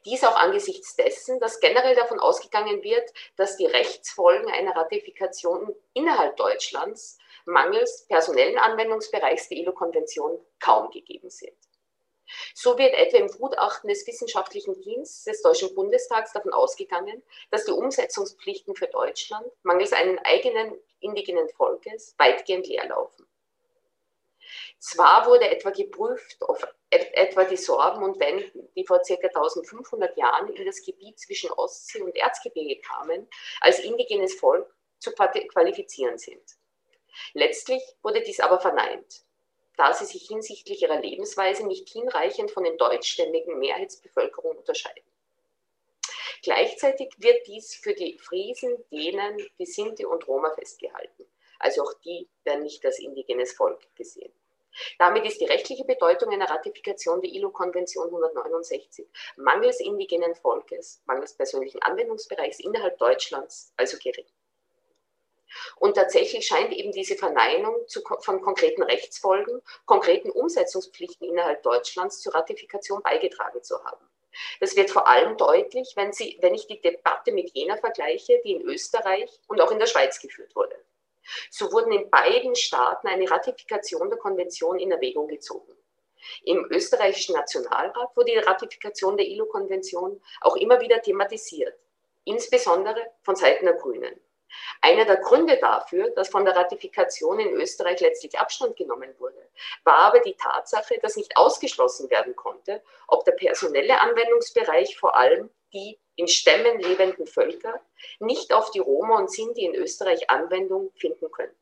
Dies 0.04 0.22
auch 0.24 0.36
angesichts 0.36 0.96
dessen, 0.96 1.40
dass 1.40 1.60
generell 1.60 1.94
davon 1.94 2.20
ausgegangen 2.20 2.82
wird, 2.82 3.10
dass 3.36 3.56
die 3.56 3.66
Rechtsfolgen 3.66 4.50
einer 4.50 4.76
Ratifikation 4.76 5.74
innerhalb 5.94 6.36
Deutschlands 6.36 7.18
mangels 7.44 8.06
personellen 8.06 8.58
Anwendungsbereichs 8.58 9.48
der 9.48 9.58
ILO-Konvention 9.58 10.38
kaum 10.60 10.90
gegeben 10.90 11.30
sind. 11.30 11.56
So 12.54 12.78
wird 12.78 12.94
etwa 12.94 13.18
im 13.18 13.28
Gutachten 13.28 13.88
des 13.88 14.06
Wissenschaftlichen 14.06 14.80
Dienstes 14.80 15.24
des 15.24 15.42
Deutschen 15.42 15.74
Bundestags 15.74 16.32
davon 16.32 16.52
ausgegangen, 16.52 17.22
dass 17.50 17.64
die 17.64 17.72
Umsetzungspflichten 17.72 18.74
für 18.74 18.86
Deutschland 18.86 19.46
mangels 19.62 19.92
eines 19.92 20.20
eigenen 20.24 20.78
indigenen 21.00 21.48
Volkes 21.50 22.14
weitgehend 22.18 22.66
leerlaufen. 22.66 23.26
Zwar 24.78 25.26
wurde 25.26 25.48
etwa 25.48 25.70
geprüft, 25.70 26.36
ob 26.40 26.66
etwa 26.90 27.44
die 27.44 27.56
Sorben 27.56 28.02
und 28.02 28.20
Wenden, 28.20 28.68
die 28.74 28.84
vor 28.84 29.00
ca. 29.00 29.14
1500 29.14 30.16
Jahren 30.16 30.52
in 30.54 30.66
das 30.66 30.84
Gebiet 30.84 31.18
zwischen 31.18 31.50
Ostsee 31.52 32.02
und 32.02 32.16
Erzgebirge 32.16 32.80
kamen, 32.80 33.28
als 33.60 33.78
indigenes 33.78 34.34
Volk 34.34 34.74
zu 34.98 35.12
qualifizieren 35.12 36.18
sind. 36.18 36.42
Letztlich 37.32 37.82
wurde 38.02 38.22
dies 38.22 38.40
aber 38.40 38.60
verneint, 38.60 39.24
da 39.76 39.92
sie 39.92 40.04
sich 40.04 40.26
hinsichtlich 40.28 40.82
ihrer 40.82 41.00
Lebensweise 41.00 41.66
nicht 41.66 41.88
hinreichend 41.88 42.50
von 42.50 42.64
den 42.64 42.76
deutschstämmigen 42.76 43.58
Mehrheitsbevölkerung 43.58 44.56
unterscheiden. 44.58 45.04
Gleichzeitig 46.42 47.14
wird 47.18 47.46
dies 47.46 47.74
für 47.74 47.94
die 47.94 48.18
Friesen, 48.18 48.76
Dänen, 48.90 49.36
die 49.58 49.66
Sinti 49.66 50.04
und 50.04 50.26
Roma 50.26 50.52
festgehalten. 50.54 51.26
Also 51.60 51.82
auch 51.82 51.94
die 52.04 52.28
werden 52.42 52.64
nicht 52.64 52.84
als 52.84 52.98
indigenes 52.98 53.52
Volk 53.52 53.80
gesehen. 53.94 54.32
Damit 54.98 55.24
ist 55.24 55.40
die 55.40 55.44
rechtliche 55.44 55.84
Bedeutung 55.84 56.32
einer 56.32 56.48
Ratifikation 56.48 57.20
der 57.20 57.30
ILO-Konvention 57.30 58.06
169 58.06 59.06
mangels 59.36 59.80
indigenen 59.80 60.34
Volkes, 60.34 61.02
mangels 61.04 61.34
persönlichen 61.34 61.82
Anwendungsbereichs 61.82 62.58
innerhalb 62.58 62.98
Deutschlands 62.98 63.72
also 63.76 63.98
gering. 63.98 64.26
Und 65.76 65.94
tatsächlich 65.94 66.47
scheint 66.47 66.73
eben 66.73 66.92
diese 66.92 67.16
Verneinung 67.16 67.76
zu, 67.88 68.02
von 68.21 68.40
konkreten 68.42 68.82
Rechtsfolgen, 68.82 69.61
konkreten 69.85 70.30
Umsetzungspflichten 70.30 71.28
innerhalb 71.28 71.62
Deutschlands 71.62 72.21
zur 72.21 72.35
Ratifikation 72.35 73.02
beigetragen 73.02 73.62
zu 73.62 73.82
haben. 73.85 74.06
Das 74.61 74.76
wird 74.76 74.90
vor 74.90 75.06
allem 75.06 75.37
deutlich, 75.37 75.92
wenn, 75.97 76.12
Sie, 76.12 76.38
wenn 76.40 76.54
ich 76.54 76.66
die 76.66 76.80
Debatte 76.80 77.32
mit 77.32 77.50
jener 77.50 77.76
vergleiche, 77.76 78.40
die 78.44 78.52
in 78.52 78.62
Österreich 78.62 79.30
und 79.47 79.61
auch 79.61 79.71
in 79.71 79.78
der 79.78 79.87
Schweiz 79.87 80.21
geführt 80.21 80.54
wurde. 80.56 80.76
So 81.50 81.71
wurden 81.73 81.92
in 81.92 82.11
beiden 82.11 82.54
Staaten 82.56 83.09
eine 83.09 83.30
Ratifikation 83.30 84.09
der 84.09 84.18
Konvention 84.18 84.78
in 84.78 84.90
Erwägung 84.90 85.28
gezogen. 85.28 85.76
Im 86.44 86.66
österreichischen 86.71 87.35
Nationalrat 87.35 88.16
wurde 88.16 88.32
die 88.32 88.38
Ratifikation 88.38 89.16
der 89.16 89.26
ILO-Konvention 89.26 90.23
auch 90.40 90.56
immer 90.56 90.80
wieder 90.80 91.02
thematisiert, 91.02 91.76
insbesondere 92.25 93.12
von 93.23 93.37
Seiten 93.37 93.66
der 93.66 93.75
Grünen. 93.75 94.21
Einer 94.80 95.04
der 95.04 95.16
Gründe 95.16 95.59
dafür, 95.59 96.11
dass 96.11 96.28
von 96.28 96.44
der 96.44 96.56
Ratifikation 96.56 97.38
in 97.40 97.52
Österreich 97.54 98.00
letztlich 98.00 98.38
Abstand 98.38 98.76
genommen 98.76 99.14
wurde, 99.18 99.49
war 99.85 99.99
aber 99.99 100.21
die 100.21 100.35
Tatsache, 100.35 100.99
dass 101.00 101.16
nicht 101.16 101.37
ausgeschlossen 101.37 102.11
werden 102.11 102.37
konnte, 102.37 102.82
ob 103.06 103.25
der 103.25 103.32
personelle 103.32 104.00
Anwendungsbereich 104.00 104.97
vor 104.99 105.16
allem 105.16 105.50
die 105.73 105.99
in 106.16 106.28
Stämmen 106.28 106.80
lebenden 106.80 107.26
Völker 107.26 107.80
nicht 108.18 108.52
auf 108.52 108.71
die 108.71 108.78
Roma 108.78 109.18
und 109.18 109.30
Sinti 109.30 109.64
in 109.64 109.75
Österreich 109.75 110.28
Anwendung 110.30 110.92
finden 110.97 111.30
könnten. 111.30 111.56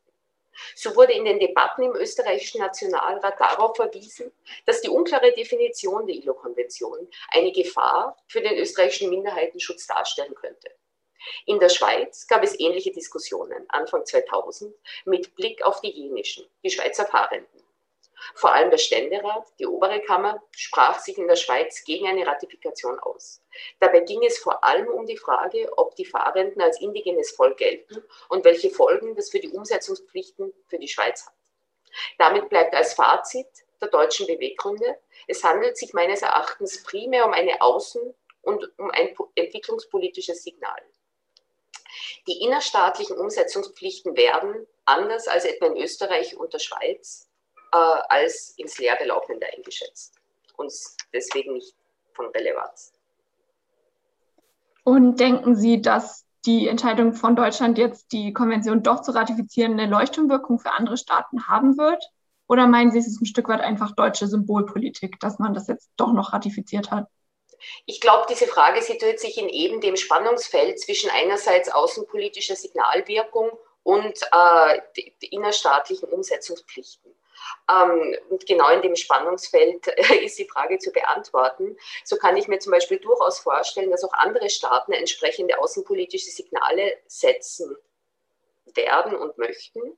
So 0.75 0.95
wurde 0.97 1.13
in 1.13 1.25
den 1.25 1.39
Debatten 1.39 1.83
im 1.83 1.95
österreichischen 1.95 2.61
Nationalrat 2.61 3.41
darauf 3.41 3.77
verwiesen, 3.77 4.33
dass 4.67 4.81
die 4.81 4.89
unklare 4.89 5.33
Definition 5.33 6.07
der 6.07 6.17
ILO-Konvention 6.17 7.09
eine 7.31 7.53
Gefahr 7.53 8.17
für 8.27 8.41
den 8.41 8.59
österreichischen 8.59 9.11
Minderheitenschutz 9.11 9.87
darstellen 9.87 10.35
könnte. 10.35 10.71
In 11.47 11.59
der 11.59 11.69
Schweiz 11.69 12.27
gab 12.27 12.43
es 12.43 12.59
ähnliche 12.59 12.93
Diskussionen 12.93 13.65
Anfang 13.69 14.05
2000 14.05 14.75
mit 15.05 15.35
Blick 15.35 15.63
auf 15.63 15.81
die 15.81 15.91
jenischen, 15.91 16.47
die 16.63 16.71
Schweizer 16.71 17.07
Fahrenden. 17.07 17.61
Vor 18.35 18.53
allem 18.53 18.71
der 18.71 18.79
Ständerat, 18.79 19.47
die 19.59 19.67
obere 19.67 20.01
Kammer, 20.01 20.43
sprach 20.51 20.99
sich 20.99 21.17
in 21.17 21.27
der 21.27 21.37
Schweiz 21.37 21.85
gegen 21.85 22.07
eine 22.07 22.27
Ratifikation 22.27 22.99
aus. 23.01 23.43
Dabei 23.79 24.01
ging 24.01 24.23
es 24.25 24.39
vor 24.39 24.63
allem 24.63 24.89
um 24.89 25.07
die 25.07 25.17
Frage, 25.17 25.71
ob 25.77 25.97
die 25.97 26.05
Fahrenden 26.05 26.61
als 26.61 26.81
indigenes 26.81 27.31
Volk 27.31 27.57
gelten 27.59 28.05
und 28.29 28.45
welche 28.45 28.71
Folgen 28.71 29.15
das 29.17 29.31
für 29.31 29.41
die 29.41 29.51
Umsetzungspflichten 29.51 30.53
für 30.67 30.79
die 30.79 30.89
Schweiz 30.89 31.27
hat. 31.27 31.35
Damit 32.19 32.49
bleibt 32.49 32.75
als 32.75 32.95
Fazit 32.95 33.49
der 33.81 33.89
deutschen 33.89 34.27
Beweggründe, 34.27 34.99
es 35.27 35.43
handelt 35.43 35.77
sich 35.77 35.95
meines 35.95 36.23
Erachtens 36.23 36.83
primär 36.83 37.27
um 37.27 37.33
eine 37.33 37.61
Außen- 37.61 38.15
und 38.43 38.79
um 38.79 38.91
ein 38.91 39.17
entwicklungspolitisches 39.35 40.43
Signal. 40.43 40.81
Die 42.27 42.41
innerstaatlichen 42.45 43.17
Umsetzungspflichten 43.17 44.17
werden, 44.17 44.67
anders 44.85 45.29
als 45.29 45.45
etwa 45.45 45.67
in 45.67 45.77
Österreich 45.77 46.37
und 46.37 46.53
der 46.53 46.59
Schweiz, 46.59 47.29
äh, 47.73 47.77
als 47.77 48.55
ins 48.57 48.79
Leere 48.79 49.05
laufende 49.07 49.47
eingeschätzt 49.57 50.15
und 50.57 50.73
deswegen 51.13 51.55
nicht 51.55 51.75
von 52.13 52.27
Relevanz. 52.27 52.93
Und 54.85 55.21
denken 55.21 55.57
Sie, 55.57 55.81
dass 55.81 56.27
die 56.47 56.69
Entscheidung 56.69 57.13
von 57.13 57.37
Deutschland 57.37 57.79
jetzt 57.79 58.13
die 58.13 58.33
Konvention 58.33 58.83
doch 58.83 59.03
zu 59.03 59.13
ratifizieren 59.13 59.73
eine 59.73 59.87
Leuchtturmwirkung 59.87 60.59
für 60.59 60.73
andere 60.73 60.97
Staaten 60.97 61.47
haben 61.49 61.77
wird? 61.77 62.03
Oder 62.47 62.67
meinen 62.67 62.91
Sie, 62.91 62.99
es 62.99 63.07
ist 63.07 63.21
ein 63.21 63.27
Stück 63.27 63.49
weit 63.49 63.61
einfach 63.61 63.95
deutsche 63.95 64.27
Symbolpolitik, 64.27 65.21
dass 65.21 65.39
man 65.39 65.55
das 65.55 65.69
jetzt 65.69 65.91
doch 65.97 66.13
noch 66.13 66.33
ratifiziert 66.33 66.91
hat? 66.91 67.09
Ich 67.87 68.01
glaube, 68.01 68.27
diese 68.29 68.47
Frage 68.47 68.83
situiert 68.83 69.21
sich 69.21 69.39
in 69.39 69.49
eben 69.49 69.81
dem 69.81 69.97
Spannungsfeld 69.97 70.81
zwischen 70.81 71.11
einerseits 71.11 71.71
außenpolitischer 71.71 72.57
Signalwirkung 72.57 73.51
und 73.83 74.21
äh, 74.33 74.81
innerstaatlichen 75.31 76.09
Umsetzungspflichten. 76.09 77.15
Ähm, 77.71 78.17
und 78.29 78.47
genau 78.47 78.69
in 78.71 78.83
dem 78.83 78.97
Spannungsfeld 78.97 79.89
äh, 79.89 80.25
ist 80.25 80.39
die 80.39 80.49
Frage 80.49 80.79
zu 80.79 80.93
beantworten. 80.93 81.77
So 82.05 82.17
kann 82.17 82.37
ich 82.37 82.49
mir 82.49 82.59
zum 82.59 82.73
Beispiel 82.73 82.99
durchaus 82.99 83.39
vorstellen, 83.39 83.91
dass 83.91 84.05
auch 84.05 84.13
andere 84.13 84.51
Staaten 84.51 84.93
entsprechende 84.93 85.59
außenpolitische 85.59 86.31
Signale 86.31 86.99
setzen 87.07 87.77
werden 88.75 89.17
und 89.17 89.39
möchten. 89.39 89.97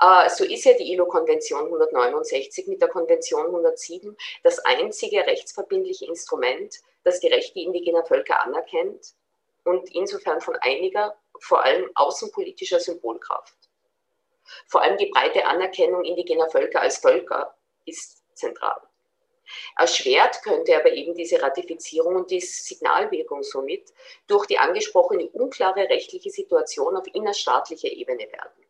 Äh, 0.00 0.28
so 0.28 0.44
ist 0.44 0.64
ja 0.64 0.74
die 0.74 0.92
ILO-Konvention 0.92 1.64
169 1.64 2.66
mit 2.66 2.80
der 2.80 2.88
Konvention 2.88 3.46
107 3.46 4.16
das 4.42 4.58
einzige 4.60 5.26
rechtsverbindliche 5.26 6.06
Instrument, 6.06 6.76
das 7.04 7.20
die 7.20 7.28
Rechte 7.28 7.60
indigener 7.60 8.04
Völker 8.04 8.42
anerkennt 8.42 9.14
und 9.64 9.94
insofern 9.94 10.40
von 10.40 10.56
einiger, 10.56 11.16
vor 11.40 11.64
allem 11.64 11.90
außenpolitischer 11.94 12.80
Symbolkraft. 12.80 13.56
Vor 14.66 14.82
allem 14.82 14.96
die 14.96 15.06
breite 15.06 15.44
Anerkennung 15.46 16.04
indigener 16.04 16.48
Völker 16.50 16.80
als 16.80 16.98
Völker 16.98 17.56
ist 17.84 18.22
zentral. 18.34 18.80
Erschwert 19.76 20.42
könnte 20.42 20.76
aber 20.76 20.92
eben 20.92 21.14
diese 21.14 21.40
Ratifizierung 21.40 22.16
und 22.16 22.30
die 22.30 22.40
Signalwirkung 22.40 23.42
somit 23.42 23.92
durch 24.26 24.46
die 24.46 24.58
angesprochene 24.58 25.28
unklare 25.30 25.88
rechtliche 25.88 26.30
Situation 26.30 26.96
auf 26.96 27.06
innerstaatlicher 27.12 27.88
Ebene 27.88 28.30
werden. 28.32 28.65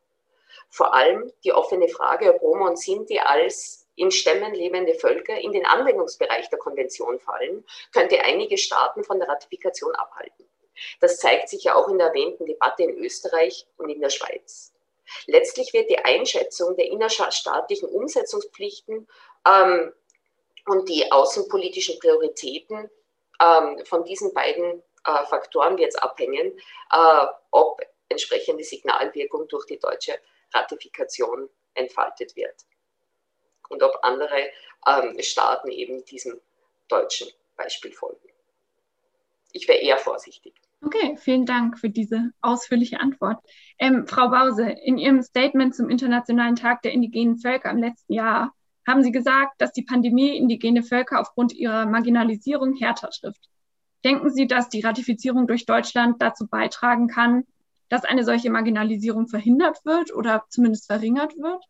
Vor 0.71 0.95
allem 0.95 1.33
die 1.45 1.53
offene 1.53 1.89
Frage, 1.89 2.35
ob 2.35 2.43
Roma 2.43 2.69
und 2.69 2.79
Sinti 2.79 3.19
als 3.19 3.87
in 3.97 4.11
Stämmen 4.11 4.55
lebende 4.55 4.95
Völker 4.95 5.39
in 5.39 5.53
den 5.53 5.65
Anwendungsbereich 5.65 6.51
der 6.51 6.59
Konvention 6.59 7.19
fallen, 7.19 7.65
könnte 7.93 8.21
einige 8.21 8.59
Staaten 8.59 9.05
von 9.05 9.19
der 9.19 9.29
Ratifikation 9.29 9.95
abhalten. 9.95 10.47
Das 11.01 11.19
zeigt 11.19 11.49
sich 11.49 11.65
ja 11.65 11.75
auch 11.75 11.89
in 11.89 11.99
der 11.99 12.09
erwähnten 12.09 12.45
Debatte 12.45 12.83
in 12.83 12.99
Österreich 12.99 13.67
und 13.79 13.89
in 13.89 14.01
der 14.01 14.11
Schweiz. 14.11 14.75
Letztlich 15.27 15.73
wird 15.73 15.89
die 15.89 15.99
Einschätzung 15.99 16.77
der 16.77 16.87
innerstaatlichen 16.87 17.89
Umsetzungspflichten 17.89 19.09
ähm, 19.49 19.93
und 20.67 20.89
die 20.89 21.11
außenpolitischen 21.11 21.99
Prioritäten 21.99 22.91
ähm, 23.41 23.85
von 23.85 24.05
diesen 24.05 24.35
beiden 24.35 24.83
äh, 25.05 25.25
Faktoren 25.27 25.79
jetzt 25.79 26.03
abhängen, 26.03 26.59
äh, 26.91 27.27
ob 27.51 27.81
entsprechende 28.09 28.65
Signalwirkung 28.65 29.49
durch 29.49 29.67
die 29.67 29.79
deutsche 29.79 30.19
Ratifikation 30.53 31.49
entfaltet 31.75 32.35
wird 32.37 32.67
und 33.69 33.83
ob 33.83 33.99
andere 34.03 34.51
ähm, 34.87 35.17
Staaten 35.21 35.71
eben 35.71 36.05
diesem 36.05 36.41
deutschen 36.89 37.29
Beispiel 37.57 37.93
folgen. 37.93 38.29
Ich 39.53 39.67
wäre 39.69 39.79
eher 39.79 39.99
vorsichtig. 39.99 40.55
Okay, 40.83 41.17
vielen 41.17 41.47
Dank 41.47 41.79
für 41.79 41.89
diese 41.89 42.31
ausführliche 42.43 43.01
Antwort. 43.01 43.39
Ähm, 43.79 44.07
Frau 44.07 44.29
Bause, 44.29 44.69
in 44.85 44.99
Ihrem 44.99 45.23
Statement 45.23 45.75
zum 45.75 45.89
Internationalen 45.89 46.55
Tag 46.55 46.83
der 46.83 46.93
indigenen 46.93 47.39
Völker 47.39 47.71
im 47.71 47.79
letzten 47.79 48.13
Jahr 48.13 48.55
haben 48.87 49.03
Sie 49.03 49.11
gesagt, 49.11 49.61
dass 49.61 49.73
die 49.73 49.83
Pandemie 49.83 50.37
indigene 50.37 50.83
Völker 50.83 51.21
aufgrund 51.21 51.53
ihrer 51.53 51.87
Marginalisierung 51.87 52.75
härter 52.75 53.11
trifft. 53.11 53.49
Denken 54.05 54.31
Sie, 54.31 54.47
dass 54.47 54.69
die 54.69 54.83
Ratifizierung 54.83 55.49
durch 55.49 55.67
Deutschland 55.67 56.23
dazu 56.23 56.47
beitragen 56.47 57.09
kann, 57.09 57.45
dass 57.89 58.05
eine 58.05 58.25
solche 58.25 58.51
Marginalisierung 58.51 59.29
verhindert 59.29 59.85
wird 59.85 60.15
oder 60.15 60.45
zumindest 60.49 60.87
verringert 60.87 61.37
wird? 61.37 61.63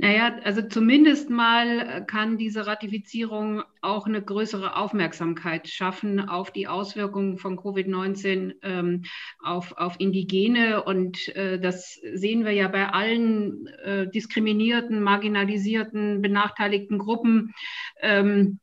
Naja, 0.00 0.38
also 0.44 0.62
zumindest 0.62 1.28
mal 1.28 2.06
kann 2.06 2.38
diese 2.38 2.68
Ratifizierung 2.68 3.64
auch 3.82 4.06
eine 4.06 4.22
größere 4.22 4.76
Aufmerksamkeit 4.76 5.66
schaffen 5.66 6.20
auf 6.20 6.52
die 6.52 6.68
Auswirkungen 6.68 7.36
von 7.36 7.58
Covid-19 7.58 8.54
ähm, 8.62 9.02
auf, 9.42 9.72
auf 9.72 9.96
Indigene. 9.98 10.84
Und 10.84 11.34
äh, 11.34 11.58
das 11.58 11.98
sehen 12.14 12.44
wir 12.44 12.52
ja 12.52 12.68
bei 12.68 12.90
allen 12.90 13.66
äh, 13.66 14.08
diskriminierten, 14.08 15.02
marginalisierten, 15.02 16.22
benachteiligten 16.22 16.98
Gruppen. 16.98 17.52
Ähm, 18.00 18.60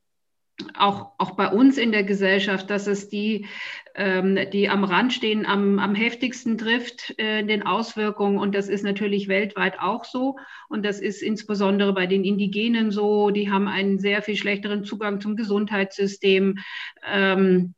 auch, 0.78 1.12
auch 1.18 1.32
bei 1.32 1.50
uns 1.50 1.78
in 1.78 1.92
der 1.92 2.04
Gesellschaft, 2.04 2.70
dass 2.70 2.88
es 2.88 3.10
die, 3.10 3.48
ähm, 3.94 4.38
die 4.52 4.70
am 4.70 4.84
Rand 4.84 5.14
stehen, 5.14 5.46
am, 5.46 5.80
am 5.80 5.96
heftigsten 5.96 6.58
trifft 6.58 7.16
äh, 7.20 7.40
in 7.40 7.48
den 7.48 7.64
Auswirkungen. 7.64 8.38
Und 8.38 8.56
das 8.56 8.70
ist 8.70 8.84
natürlich 8.84 9.28
weltweit 9.28 9.80
auch 9.80 10.06
so. 10.06 10.38
Und 10.70 10.86
das 10.86 11.00
ist 11.00 11.22
insbesondere 11.22 11.94
bei 11.94 12.08
den 12.08 12.24
Indigenen 12.24 12.92
so. 12.92 13.32
Die 13.32 13.52
haben 13.52 13.68
einen 13.68 14.00
sehr 14.00 14.22
viel 14.22 14.38
schlechteren 14.38 14.86
Zugang 14.86 15.20
zum 15.20 15.36
Gesundheitssystem. 15.36 16.60
Ähm, 17.06 17.74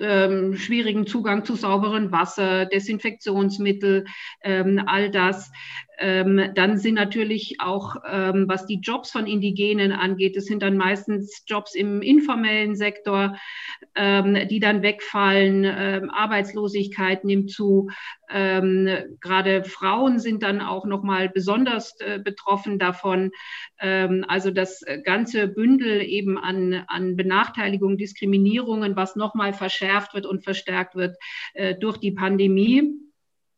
ähm, 0.00 0.56
schwierigen 0.56 1.06
Zugang 1.06 1.44
zu 1.44 1.54
sauberem 1.54 2.10
Wasser, 2.10 2.66
Desinfektionsmittel, 2.66 4.06
ähm, 4.42 4.82
all 4.86 5.10
das. 5.10 5.52
Ähm, 5.98 6.50
dann 6.54 6.78
sind 6.78 6.94
natürlich 6.94 7.56
auch, 7.60 7.96
ähm, 8.10 8.46
was 8.48 8.66
die 8.66 8.80
Jobs 8.80 9.10
von 9.10 9.26
Indigenen 9.26 9.92
angeht, 9.92 10.36
das 10.36 10.46
sind 10.46 10.62
dann 10.62 10.76
meistens 10.76 11.44
Jobs 11.46 11.74
im 11.74 12.02
informellen 12.02 12.74
Sektor, 12.74 13.36
ähm, 13.94 14.48
die 14.48 14.60
dann 14.60 14.82
wegfallen. 14.82 15.64
Arbeitslosigkeit 15.64 17.24
nimmt 17.24 17.50
zu. 17.50 17.90
Gerade 18.28 19.64
Frauen 19.64 20.18
sind 20.18 20.42
dann 20.42 20.60
auch 20.60 20.86
noch 20.86 21.02
mal 21.02 21.28
besonders 21.28 21.98
äh, 22.00 22.18
betroffen 22.18 22.78
davon. 22.78 23.30
Also 23.78 24.50
das 24.50 24.84
ganze 25.04 25.48
Bündel 25.48 26.02
eben 26.02 26.38
an, 26.38 26.84
an 26.86 27.16
Benachteiligung, 27.16 27.96
Diskriminierungen, 27.96 28.96
was 28.96 29.16
noch 29.16 29.34
mal 29.34 29.52
verschärft 29.52 30.14
wird 30.14 30.26
und 30.26 30.44
verstärkt 30.44 30.94
wird 30.94 31.16
äh, 31.54 31.74
durch 31.74 31.98
die 31.98 32.12
Pandemie. 32.12 32.92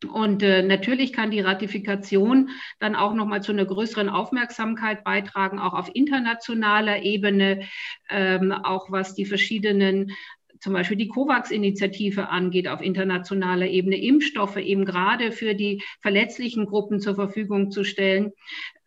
Und 0.06 0.42
äh, 0.42 0.62
natürlich 0.62 1.12
kann 1.12 1.30
die 1.30 1.40
Ratifikation 1.40 2.50
dann 2.78 2.96
auch 2.96 3.14
nochmal 3.14 3.42
zu 3.42 3.52
einer 3.52 3.64
größeren 3.64 4.08
Aufmerksamkeit 4.08 5.04
beitragen, 5.04 5.58
auch 5.58 5.75
auf 5.75 5.90
internationaler 5.94 7.02
Ebene, 7.02 7.62
ähm, 8.11 8.52
auch 8.52 8.90
was 8.90 9.14
die 9.14 9.26
verschiedenen 9.26 10.12
zum 10.64 10.73
Beispiel 10.73 10.96
die 10.96 11.08
COVAX-Initiative 11.08 12.30
angeht 12.30 12.68
auf 12.68 12.80
internationaler 12.80 13.66
Ebene, 13.66 14.00
Impfstoffe 14.00 14.56
eben 14.56 14.87
gerade 14.87 15.30
für 15.30 15.54
die 15.54 15.82
verletzlichen 16.00 16.64
Gruppen 16.64 17.00
zur 17.00 17.16
Verfügung 17.16 17.70
zu 17.70 17.84
stellen. 17.84 18.32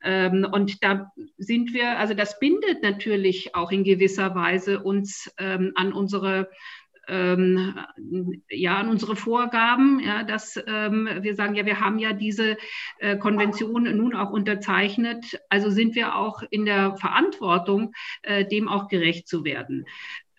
Ähm, 0.03 0.47
und 0.51 0.83
da 0.83 1.11
sind 1.37 1.75
wir, 1.75 1.99
also 1.99 2.15
das 2.15 2.39
bindet 2.39 2.81
natürlich 2.81 3.53
auch 3.53 3.71
in 3.71 3.83
gewisser 3.83 4.33
Weise 4.33 4.81
uns 4.81 5.31
ähm, 5.37 5.71
an 5.75 5.93
unsere 5.93 6.49
ähm, 7.07 7.75
ja, 8.49 8.77
an 8.77 8.89
unsere 8.89 9.15
Vorgaben, 9.15 9.99
ja, 9.99 10.23
dass 10.23 10.59
ähm, 10.67 11.09
wir 11.21 11.35
sagen, 11.35 11.55
ja, 11.55 11.65
wir 11.65 11.79
haben 11.79 11.99
ja 11.99 12.13
diese 12.13 12.57
äh, 12.99 13.17
Konvention 13.17 13.83
nun 13.83 14.15
auch 14.15 14.31
unterzeichnet, 14.31 15.39
also 15.49 15.69
sind 15.69 15.95
wir 15.95 16.15
auch 16.15 16.43
in 16.49 16.65
der 16.65 16.95
Verantwortung, 16.97 17.93
äh, 18.23 18.45
dem 18.45 18.67
auch 18.67 18.87
gerecht 18.87 19.27
zu 19.27 19.43
werden. 19.43 19.85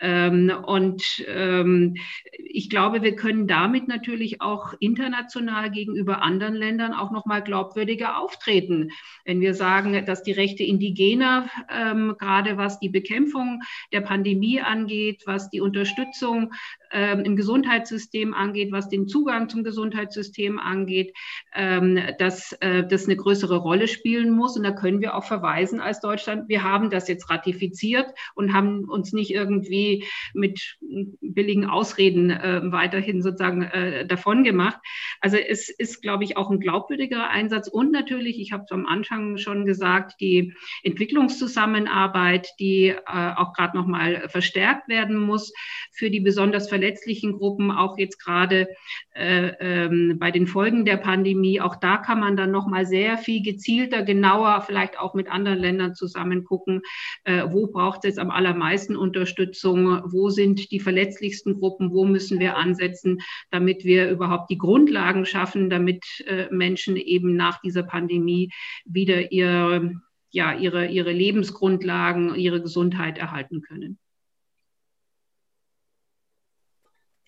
Ähm, 0.01 0.53
und 0.65 1.25
ähm, 1.27 1.97
ich 2.33 2.71
glaube, 2.71 3.03
wir 3.03 3.17
können 3.17 3.47
damit 3.47 3.89
natürlich 3.89 4.41
auch 4.41 4.75
international 4.81 5.71
gegenüber 5.71 6.23
anderen 6.23 6.55
Ländern 6.55 6.95
auch 6.95 7.11
nochmal 7.11 7.43
glaubwürdiger 7.43 8.19
auftreten. 8.19 8.91
Wenn 9.25 9.41
wir 9.41 9.55
sagen, 9.55 10.05
dass 10.07 10.23
die 10.23 10.33
Rechte 10.33 10.63
Indigener, 10.63 11.49
ähm, 11.71 12.15
gerade 12.19 12.57
was 12.57 12.79
die 12.79 12.89
Bekämpfung 12.89 13.63
der 13.93 14.01
Pandemie 14.01 14.61
angeht, 14.61 15.23
was 15.27 15.51
die 15.51 15.61
Unterstützung 15.61 16.53
ähm, 16.91 17.21
im 17.21 17.37
Gesundheitssystem 17.37 18.35
angeht, 18.35 18.73
was 18.73 18.89
den 18.89 19.09
Zugang 19.09 19.49
zum 19.49 19.65
Gesundheitssystem 19.65 20.59
angeht, 20.59 21.15
ähm, 21.55 21.99
dass 22.19 22.53
äh, 22.61 22.87
das 22.87 23.07
eine 23.07 23.17
größere 23.17 23.57
Rolle 23.57 23.89
spielen 23.89 24.31
muss. 24.31 24.57
Und 24.57 24.63
da 24.63 24.73
können 24.73 25.01
wir 25.01 25.15
auch 25.15 25.25
verweisen 25.25 25.81
als 25.81 26.01
Deutschland, 26.01 26.49
wir 26.49 26.63
haben 26.63 26.91
das 26.91 27.09
jetzt 27.09 27.31
ratifiziert 27.31 28.07
und 28.35 28.53
haben 28.53 28.89
uns 28.89 29.13
nicht 29.13 29.31
irgendwie 29.31 30.05
mit 30.35 30.79
billigen 31.21 31.67
Ausreden 31.67 32.31
äh, 32.31 32.61
weiterhin 32.65 33.23
sozusagen 33.23 33.63
äh, 33.63 34.07
davon 34.07 34.45
gemacht. 34.45 34.79
Also 35.21 35.37
es 35.37 35.69
ist, 35.69 36.03
glaube 36.03 36.25
ich, 36.25 36.37
auch 36.37 36.51
ein 36.51 36.61
glaubwürdigerer 36.61 37.29
Einsatz 37.29 37.69
und 37.69 37.93
natürlich, 37.93 38.41
ich 38.41 38.53
habe 38.53 38.65
es 38.65 38.73
am 38.73 38.87
Anfang 38.87 39.37
schon 39.37 39.65
gesagt, 39.65 40.21
die 40.21 40.55
Entwicklungszusammenarbeit, 40.83 42.49
die 42.59 42.89
äh, 42.89 43.33
auch 43.37 43.53
gerade 43.53 43.77
noch 43.77 43.87
mal 43.87 44.29
verstärkt 44.29 44.89
werden 44.89 45.17
muss 45.17 45.53
für 45.93 46.11
die 46.11 46.21
besonders 46.21 46.69
verletzlichen 46.79 47.33
Gruppen, 47.33 47.73
auch 47.73 47.99
jetzt 47.99 48.19
gerade 48.23 48.69
äh, 49.15 49.53
ähm, 49.59 50.17
bei 50.21 50.31
den 50.31 50.47
Folgen 50.47 50.85
der 50.85 50.97
Pandemie. 50.97 51.61
Auch 51.61 51.75
da 51.75 51.97
kann 51.97 52.21
man 52.21 52.37
dann 52.37 52.53
noch 52.53 52.69
mal 52.69 52.87
sehr 52.87 53.19
viel 53.19 53.43
gezielter, 53.43 54.05
genauer, 54.05 54.63
vielleicht 54.65 54.97
auch 54.97 55.15
mit 55.15 55.29
anderen 55.29 55.59
Ländern 55.59 55.97
zusammen 55.97 56.45
gucken, 56.45 56.83
äh, 57.25 57.43
wo 57.51 57.67
braucht 57.67 58.05
es 58.05 58.17
am 58.17 58.31
allermeisten 58.31 58.97
Unterstützung, 58.97 60.03
wo 60.07 60.31
sind 60.31 60.71
die 60.71 60.79
verletzlichsten 60.79 61.55
Gruppen, 61.59 61.91
wo 61.91 62.05
müssen 62.05 62.39
wir 62.39 62.57
ansetzen, 62.57 63.19
damit 63.51 63.85
wir 63.85 64.09
überhaupt 64.09 64.49
die 64.49 64.59
Grundlagen 64.59 65.27
schaffen, 65.27 65.71
damit 65.71 66.05
äh, 66.29 66.47
Menschen 66.53 66.97
eben 66.97 67.35
nach 67.35 67.61
dieser 67.61 67.83
Pandemie 67.83 68.53
wieder 68.85 69.33
ihre 69.33 70.01
ja, 70.31 70.53
ihre, 70.53 70.87
ihre 70.89 71.11
Lebensgrundlagen, 71.11 72.35
ihre 72.35 72.61
Gesundheit 72.61 73.17
erhalten 73.17 73.63
können. 73.63 73.99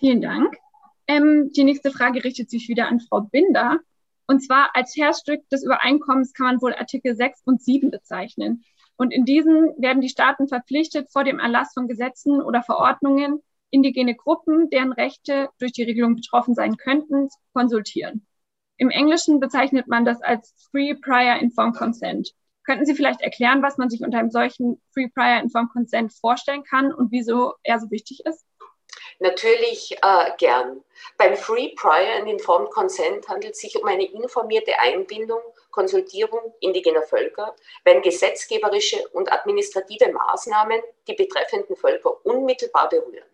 Vielen 0.01 0.23
Dank. 0.23 0.57
Ähm, 1.07 1.51
die 1.55 1.63
nächste 1.63 1.91
Frage 1.91 2.25
richtet 2.25 2.49
sich 2.49 2.69
wieder 2.69 2.89
an 2.89 3.01
Frau 3.01 3.21
Binder. 3.21 3.81
Und 4.27 4.41
zwar 4.41 4.71
als 4.75 4.97
Herzstück 4.97 5.47
des 5.51 5.63
Übereinkommens 5.63 6.33
kann 6.33 6.47
man 6.47 6.63
wohl 6.63 6.73
Artikel 6.75 7.15
6 7.15 7.43
und 7.45 7.63
7 7.63 7.91
bezeichnen. 7.91 8.65
Und 8.97 9.13
in 9.13 9.27
diesen 9.27 9.75
werden 9.77 10.01
die 10.01 10.09
Staaten 10.09 10.49
verpflichtet, 10.49 11.13
vor 11.13 11.25
dem 11.25 11.39
Erlass 11.39 11.75
von 11.75 11.87
Gesetzen 11.87 12.41
oder 12.41 12.63
Verordnungen 12.63 13.41
indigene 13.69 14.15
Gruppen, 14.15 14.71
deren 14.71 14.93
Rechte 14.93 15.51
durch 15.59 15.73
die 15.73 15.83
Regelung 15.83 16.17
betroffen 16.17 16.55
sein 16.55 16.79
könnten, 16.79 17.29
zu 17.29 17.39
konsultieren. 17.53 18.27
Im 18.79 18.89
Englischen 18.89 19.39
bezeichnet 19.39 19.87
man 19.87 20.07
das 20.07 20.23
als 20.23 20.55
Free 20.71 20.95
Prior 20.95 21.37
Informed 21.41 21.77
Consent. 21.77 22.31
Könnten 22.65 22.87
Sie 22.87 22.95
vielleicht 22.95 23.21
erklären, 23.21 23.63
was 23.63 23.77
man 23.77 23.91
sich 23.91 24.01
unter 24.01 24.19
einem 24.19 24.31
solchen 24.31 24.81
Free 24.95 25.09
Prior 25.09 25.43
Informed 25.43 25.73
Consent 25.73 26.15
vorstellen 26.15 26.65
kann 26.65 26.91
und 26.91 27.13
wieso 27.13 27.53
er 27.63 27.79
so 27.79 27.91
wichtig 27.91 28.21
ist? 28.25 28.47
Natürlich 29.23 29.93
äh, 30.03 30.31
gern. 30.39 30.83
Beim 31.19 31.37
Free 31.37 31.75
Prior 31.77 32.17
and 32.17 32.27
Informed 32.27 32.71
Consent 32.71 33.29
handelt 33.29 33.53
es 33.53 33.61
sich 33.61 33.77
um 33.77 33.87
eine 33.87 34.11
informierte 34.11 34.79
Einbindung, 34.79 35.43
Konsultierung 35.71 36.55
indigener 36.61 37.03
Völker, 37.03 37.55
wenn 37.85 38.01
gesetzgeberische 38.01 39.07
und 39.11 39.31
administrative 39.31 40.11
Maßnahmen 40.11 40.81
die 41.07 41.13
betreffenden 41.13 41.77
Völker 41.77 42.25
unmittelbar 42.25 42.89
berühren. 42.89 43.29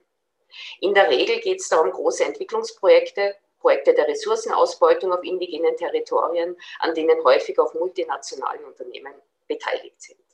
In 0.81 0.93
der 0.93 1.09
Regel 1.09 1.39
geht 1.39 1.61
es 1.61 1.69
darum, 1.69 1.93
große 1.93 2.25
Entwicklungsprojekte, 2.25 3.37
Projekte 3.61 3.95
der 3.95 4.09
Ressourcenausbeutung 4.09 5.13
auf 5.13 5.23
indigenen 5.23 5.77
Territorien, 5.77 6.57
an 6.81 6.95
denen 6.95 7.23
häufig 7.23 7.61
auch 7.61 7.75
multinationale 7.75 8.67
Unternehmen 8.67 9.15
beteiligt 9.47 10.03
sind. 10.03 10.26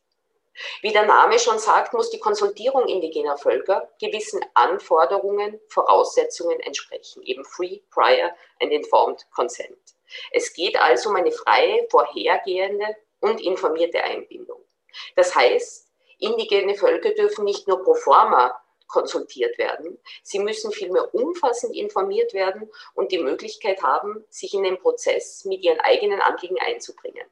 Wie 0.83 0.93
der 0.93 1.07
Name 1.07 1.39
schon 1.39 1.59
sagt, 1.59 1.95
muss 1.95 2.11
die 2.11 2.21
Konsultierung 2.21 2.87
indigener 2.87 3.39
Völker 3.39 3.89
gewissen 4.01 4.45
Anforderungen, 4.55 5.61
Voraussetzungen 5.69 6.61
entsprechen, 6.61 7.23
eben 7.23 7.45
Free, 7.45 7.81
Prior 7.91 8.31
and 8.61 8.73
Informed 8.73 9.27
Consent. 9.35 9.79
Es 10.31 10.53
geht 10.53 10.79
also 10.79 11.11
um 11.11 11.17
eine 11.17 11.33
freie, 11.33 11.87
vorhergehende 11.91 12.97
und 13.21 13.41
informierte 13.41 14.03
Einbindung. 14.03 14.61
Das 15.17 15.35
heißt, 15.35 15.89
indigene 16.19 16.75
Völker 16.75 17.13
dürfen 17.13 17.45
nicht 17.45 17.67
nur 17.67 17.83
pro 17.83 17.95
forma 17.95 18.59
konsultiert 18.89 19.57
werden, 19.57 19.99
sie 20.23 20.39
müssen 20.39 20.71
vielmehr 20.71 21.15
umfassend 21.15 21.75
informiert 21.75 22.35
werden 22.35 22.71
und 22.95 23.11
die 23.11 23.19
Möglichkeit 23.19 23.83
haben, 23.83 24.23
sich 24.29 24.53
in 24.53 24.65
den 24.65 24.79
Prozess 24.79 25.47
mit 25.47 25.63
ihren 25.63 25.81
eigenen 25.81 26.21
Anliegen 26.21 26.59
einzubringen. 26.61 27.27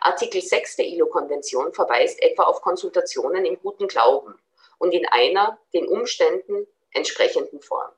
Artikel 0.00 0.42
6 0.42 0.76
der 0.76 0.86
ILO-Konvention 0.86 1.72
verweist 1.72 2.22
etwa 2.22 2.44
auf 2.44 2.60
Konsultationen 2.62 3.44
im 3.44 3.58
guten 3.60 3.88
Glauben 3.88 4.38
und 4.78 4.92
in 4.92 5.06
einer 5.06 5.58
den 5.72 5.86
Umständen 5.86 6.66
entsprechenden 6.92 7.60
Form. 7.60 7.90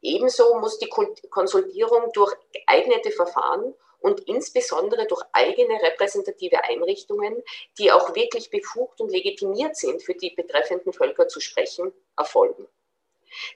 Ebenso 0.00 0.54
muss 0.58 0.78
die 0.78 0.88
Konsultierung 1.30 2.12
durch 2.12 2.32
geeignete 2.52 3.10
Verfahren 3.10 3.74
und 4.00 4.20
insbesondere 4.20 5.06
durch 5.06 5.22
eigene 5.32 5.82
repräsentative 5.82 6.62
Einrichtungen, 6.64 7.42
die 7.78 7.90
auch 7.90 8.14
wirklich 8.14 8.50
befugt 8.50 9.00
und 9.00 9.10
legitimiert 9.10 9.76
sind, 9.76 10.02
für 10.02 10.14
die 10.14 10.30
betreffenden 10.30 10.92
Völker 10.92 11.26
zu 11.26 11.40
sprechen, 11.40 11.92
erfolgen. 12.16 12.68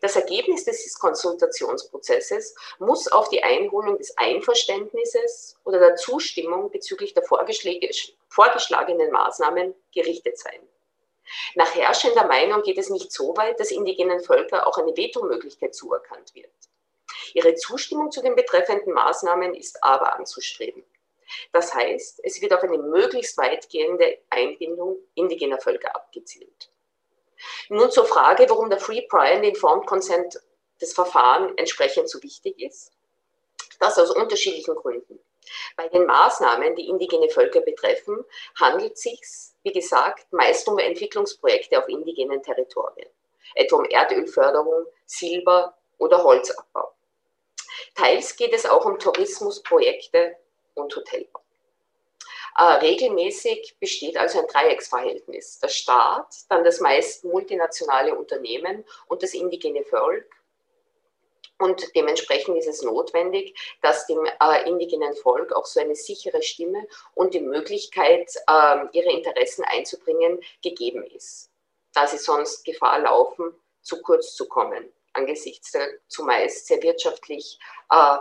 Das 0.00 0.16
Ergebnis 0.16 0.64
des 0.64 0.98
Konsultationsprozesses 0.98 2.54
muss 2.78 3.08
auf 3.10 3.28
die 3.28 3.42
Einholung 3.42 3.98
des 3.98 4.16
Einverständnisses 4.18 5.56
oder 5.64 5.78
der 5.78 5.96
Zustimmung 5.96 6.70
bezüglich 6.70 7.14
der 7.14 7.24
vorgeschlagenen 7.24 9.10
Maßnahmen 9.10 9.74
gerichtet 9.92 10.38
sein. 10.38 10.60
Nach 11.54 11.74
herrschender 11.74 12.26
Meinung 12.26 12.62
geht 12.62 12.78
es 12.78 12.90
nicht 12.90 13.12
so 13.12 13.36
weit, 13.36 13.58
dass 13.58 13.70
indigenen 13.70 14.20
Völkern 14.20 14.60
auch 14.60 14.76
eine 14.78 14.96
Vetomöglichkeit 14.96 15.74
zuerkannt 15.74 16.34
wird. 16.34 16.50
Ihre 17.34 17.54
Zustimmung 17.54 18.10
zu 18.10 18.22
den 18.22 18.34
betreffenden 18.34 18.92
Maßnahmen 18.92 19.54
ist 19.54 19.82
aber 19.82 20.14
anzustreben. 20.16 20.84
Das 21.52 21.72
heißt, 21.72 22.20
es 22.24 22.42
wird 22.42 22.52
auf 22.52 22.62
eine 22.62 22.78
möglichst 22.78 23.38
weitgehende 23.38 24.18
Einbindung 24.28 24.98
indigener 25.14 25.58
Völker 25.58 25.94
abgezielt. 25.94 26.71
Nun 27.68 27.90
zur 27.90 28.04
Frage, 28.04 28.48
warum 28.48 28.70
der 28.70 28.78
Free 28.78 29.02
Prior 29.02 29.36
and 29.36 29.44
Informed 29.44 29.86
Consent 29.86 30.40
des 30.80 30.92
Verfahren 30.92 31.56
entsprechend 31.58 32.08
so 32.08 32.22
wichtig 32.22 32.60
ist. 32.60 32.92
Das 33.80 33.98
aus 33.98 34.10
unterschiedlichen 34.10 34.74
Gründen. 34.74 35.18
Bei 35.76 35.88
den 35.88 36.06
Maßnahmen, 36.06 36.76
die 36.76 36.88
indigene 36.88 37.28
Völker 37.28 37.60
betreffen, 37.60 38.24
handelt 38.60 38.94
es 38.94 39.02
sich, 39.02 39.20
wie 39.62 39.72
gesagt, 39.72 40.32
meist 40.32 40.68
um 40.68 40.78
Entwicklungsprojekte 40.78 41.78
auf 41.78 41.88
indigenen 41.88 42.42
Territorien, 42.42 43.08
etwa 43.54 43.76
um 43.76 43.84
Erdölförderung, 43.84 44.86
Silber- 45.04 45.76
oder 45.98 46.22
Holzabbau. 46.22 46.92
Teils 47.94 48.36
geht 48.36 48.52
es 48.52 48.66
auch 48.66 48.84
um 48.84 48.98
Tourismusprojekte 48.98 50.36
und 50.74 50.94
Hotelbau. 50.94 51.41
Äh, 52.56 52.64
regelmäßig 52.64 53.76
besteht 53.80 54.16
also 54.16 54.40
ein 54.40 54.46
Dreiecksverhältnis. 54.46 55.58
Der 55.60 55.68
Staat, 55.68 56.34
dann 56.48 56.64
das 56.64 56.80
meist 56.80 57.24
multinationale 57.24 58.14
Unternehmen 58.14 58.84
und 59.06 59.22
das 59.22 59.34
indigene 59.34 59.84
Volk. 59.84 60.26
Und 61.58 61.94
dementsprechend 61.94 62.58
ist 62.58 62.66
es 62.66 62.82
notwendig, 62.82 63.56
dass 63.82 64.06
dem 64.06 64.24
äh, 64.24 64.68
indigenen 64.68 65.14
Volk 65.14 65.52
auch 65.52 65.66
so 65.66 65.80
eine 65.80 65.94
sichere 65.94 66.42
Stimme 66.42 66.86
und 67.14 67.34
die 67.34 67.40
Möglichkeit, 67.40 68.34
äh, 68.48 68.84
ihre 68.92 69.12
Interessen 69.12 69.64
einzubringen, 69.64 70.40
gegeben 70.62 71.04
ist, 71.04 71.50
da 71.94 72.06
sie 72.06 72.18
sonst 72.18 72.64
Gefahr 72.64 72.98
laufen, 72.98 73.54
zu 73.80 74.02
kurz 74.02 74.34
zu 74.34 74.48
kommen 74.48 74.92
angesichts 75.12 75.72
der 75.72 75.88
zumeist 76.08 76.66
sehr 76.66 76.82
wirtschaftlich 76.82 77.58
äh, 77.90 78.16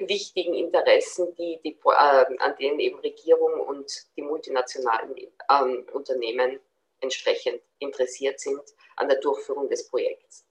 wichtigen 0.06 0.54
Interessen, 0.54 1.34
die, 1.36 1.60
die 1.64 1.78
äh, 1.84 2.38
an 2.38 2.56
denen 2.58 2.80
eben 2.80 2.98
Regierung 3.00 3.60
und 3.60 4.06
die 4.16 4.22
multinationalen 4.22 5.16
äh, 5.16 5.92
Unternehmen 5.92 6.60
entsprechend 7.00 7.60
interessiert 7.78 8.40
sind 8.40 8.62
an 8.96 9.08
der 9.08 9.20
Durchführung 9.20 9.68
des 9.68 9.88
Projekts. 9.88 10.44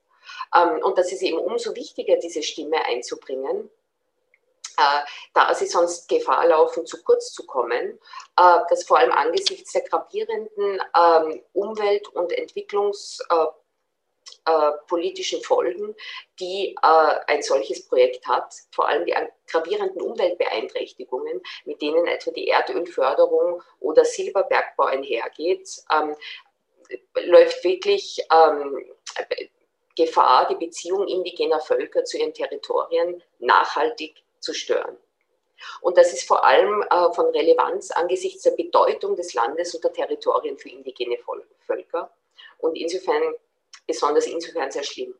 Ähm, 0.54 0.82
und 0.82 0.96
das 0.98 1.12
ist 1.12 1.22
eben 1.22 1.38
umso 1.38 1.74
wichtiger, 1.74 2.16
diese 2.16 2.42
Stimme 2.42 2.84
einzubringen, 2.84 3.70
äh, 4.76 5.00
da 5.34 5.54
sie 5.54 5.66
sonst 5.66 6.08
Gefahr 6.08 6.46
laufen, 6.46 6.86
zu 6.86 7.02
kurz 7.02 7.32
zu 7.32 7.46
kommen, 7.46 7.98
äh, 8.36 8.58
dass 8.68 8.84
vor 8.84 8.98
allem 8.98 9.12
angesichts 9.12 9.72
der 9.72 9.82
gravierenden 9.82 10.80
ähm, 10.96 11.42
Umwelt- 11.52 12.08
und 12.08 12.32
Entwicklungspolitik 12.32 13.63
äh, 14.46 14.72
politischen 14.88 15.42
Folgen, 15.42 15.94
die 16.40 16.76
äh, 16.82 17.14
ein 17.26 17.42
solches 17.42 17.86
Projekt 17.86 18.26
hat, 18.26 18.54
vor 18.72 18.88
allem 18.88 19.06
die 19.06 19.14
gravierenden 19.46 20.02
Umweltbeeinträchtigungen, 20.02 21.42
mit 21.64 21.80
denen 21.80 22.06
etwa 22.06 22.30
die 22.30 22.48
Erdölförderung 22.48 23.62
oder 23.80 24.04
Silberbergbau 24.04 24.84
einhergeht, 24.84 25.82
ähm, 25.92 26.14
läuft 27.24 27.64
wirklich 27.64 28.22
ähm, 28.32 28.84
Gefahr, 29.96 30.48
die 30.48 30.66
Beziehung 30.66 31.06
indigener 31.06 31.60
Völker 31.60 32.04
zu 32.04 32.18
ihren 32.18 32.34
Territorien 32.34 33.22
nachhaltig 33.38 34.22
zu 34.40 34.52
stören. 34.52 34.96
Und 35.80 35.96
das 35.96 36.12
ist 36.12 36.26
vor 36.26 36.44
allem 36.44 36.82
äh, 36.82 37.12
von 37.14 37.26
Relevanz 37.26 37.90
angesichts 37.92 38.42
der 38.42 38.50
Bedeutung 38.50 39.16
des 39.16 39.34
Landes 39.34 39.74
und 39.74 39.84
der 39.84 39.92
Territorien 39.92 40.58
für 40.58 40.68
indigene 40.68 41.16
Völker. 41.66 42.10
Und 42.58 42.76
insofern 42.76 43.22
besonders 43.86 44.26
insofern 44.26 44.70
sehr 44.70 44.84
schlimm. 44.84 45.14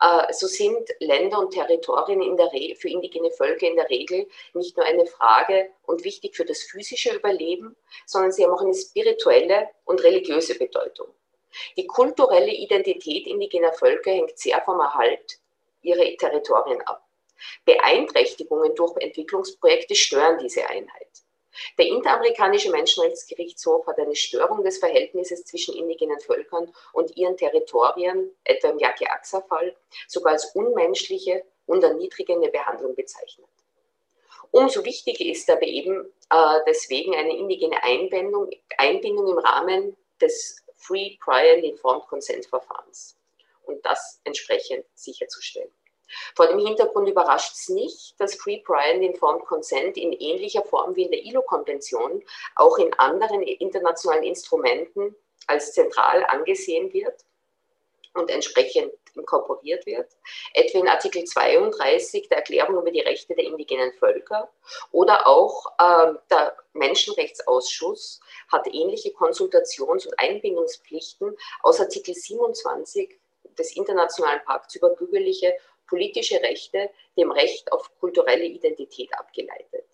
Äh, 0.00 0.32
so 0.32 0.46
sind 0.46 0.88
Länder 1.00 1.38
und 1.38 1.52
Territorien 1.52 2.22
in 2.22 2.36
der 2.36 2.50
für 2.76 2.88
indigene 2.88 3.30
Völker 3.30 3.66
in 3.66 3.76
der 3.76 3.88
Regel 3.90 4.26
nicht 4.54 4.76
nur 4.76 4.86
eine 4.86 5.06
Frage 5.06 5.70
und 5.82 6.04
wichtig 6.04 6.34
für 6.34 6.44
das 6.44 6.62
physische 6.62 7.14
Überleben, 7.14 7.76
sondern 8.06 8.32
sie 8.32 8.44
haben 8.44 8.52
auch 8.52 8.62
eine 8.62 8.74
spirituelle 8.74 9.68
und 9.84 10.02
religiöse 10.02 10.56
Bedeutung. 10.56 11.08
Die 11.76 11.86
kulturelle 11.86 12.52
Identität 12.52 13.26
indigener 13.26 13.72
Völker 13.72 14.12
hängt 14.12 14.38
sehr 14.38 14.60
vom 14.62 14.80
Erhalt 14.80 15.40
ihrer 15.82 16.04
Territorien 16.16 16.80
ab. 16.82 17.06
Beeinträchtigungen 17.64 18.74
durch 18.74 18.96
Entwicklungsprojekte 18.98 19.94
stören 19.94 20.38
diese 20.38 20.68
Einheit. 20.68 21.08
Der 21.78 21.86
Interamerikanische 21.86 22.70
Menschenrechtsgerichtshof 22.70 23.86
hat 23.86 23.98
eine 23.98 24.16
Störung 24.16 24.64
des 24.64 24.78
Verhältnisses 24.78 25.44
zwischen 25.44 25.74
indigenen 25.74 26.20
Völkern 26.20 26.72
und 26.92 27.16
ihren 27.16 27.36
Territorien, 27.36 28.30
etwa 28.44 28.68
im 28.68 28.78
Yaki-Axa-Fall, 28.78 29.76
sogar 30.08 30.32
als 30.32 30.54
unmenschliche 30.54 31.44
und 31.66 31.84
erniedrigende 31.84 32.48
Behandlung 32.48 32.94
bezeichnet. 32.94 33.48
Umso 34.50 34.84
wichtiger 34.84 35.24
ist 35.24 35.48
aber 35.48 35.62
eben 35.62 36.12
äh, 36.30 36.58
deswegen 36.66 37.14
eine 37.14 37.36
indigene 37.36 37.82
Einbindung, 37.82 38.50
Einbindung 38.78 39.28
im 39.28 39.38
Rahmen 39.38 39.96
des 40.20 40.64
Free, 40.76 41.16
Prior 41.20 41.56
Informed 41.58 42.06
Consent 42.08 42.46
Verfahrens 42.46 43.16
und 43.64 43.84
das 43.84 44.20
entsprechend 44.24 44.84
sicherzustellen. 44.94 45.70
Vor 46.34 46.46
dem 46.46 46.58
Hintergrund 46.58 47.08
überrascht 47.08 47.54
es 47.54 47.68
nicht, 47.68 48.14
dass 48.18 48.34
Free, 48.34 48.58
Prior 48.58 49.00
Informed 49.00 49.44
Consent 49.46 49.96
in 49.96 50.12
ähnlicher 50.12 50.62
Form 50.62 50.96
wie 50.96 51.04
in 51.04 51.10
der 51.10 51.24
ILO-Konvention 51.24 52.22
auch 52.56 52.78
in 52.78 52.92
anderen 52.94 53.42
internationalen 53.42 54.24
Instrumenten 54.24 55.14
als 55.46 55.72
zentral 55.72 56.24
angesehen 56.28 56.92
wird 56.92 57.24
und 58.14 58.30
entsprechend 58.30 58.92
inkorporiert 59.14 59.86
wird, 59.86 60.08
etwa 60.54 60.78
in 60.78 60.88
Artikel 60.88 61.24
32 61.24 62.28
der 62.28 62.38
Erklärung 62.38 62.78
über 62.78 62.90
die 62.90 63.00
Rechte 63.00 63.34
der 63.34 63.44
indigenen 63.44 63.92
Völker 63.94 64.50
oder 64.92 65.26
auch 65.26 65.66
äh, 65.78 66.12
der 66.30 66.56
Menschenrechtsausschuss 66.72 68.20
hat 68.48 68.66
ähnliche 68.68 69.10
Konsultations- 69.10 70.06
und 70.06 70.18
Einbindungspflichten 70.18 71.36
aus 71.62 71.80
Artikel 71.80 72.14
27 72.14 73.18
des 73.58 73.76
Internationalen 73.76 74.40
Pakts 74.44 74.76
über 74.76 74.90
bürgerliche 74.90 75.54
politische 75.90 76.40
Rechte 76.40 76.90
dem 77.18 77.30
Recht 77.30 77.70
auf 77.72 77.90
kulturelle 77.98 78.44
Identität 78.44 79.10
abgeleitet. 79.18 79.84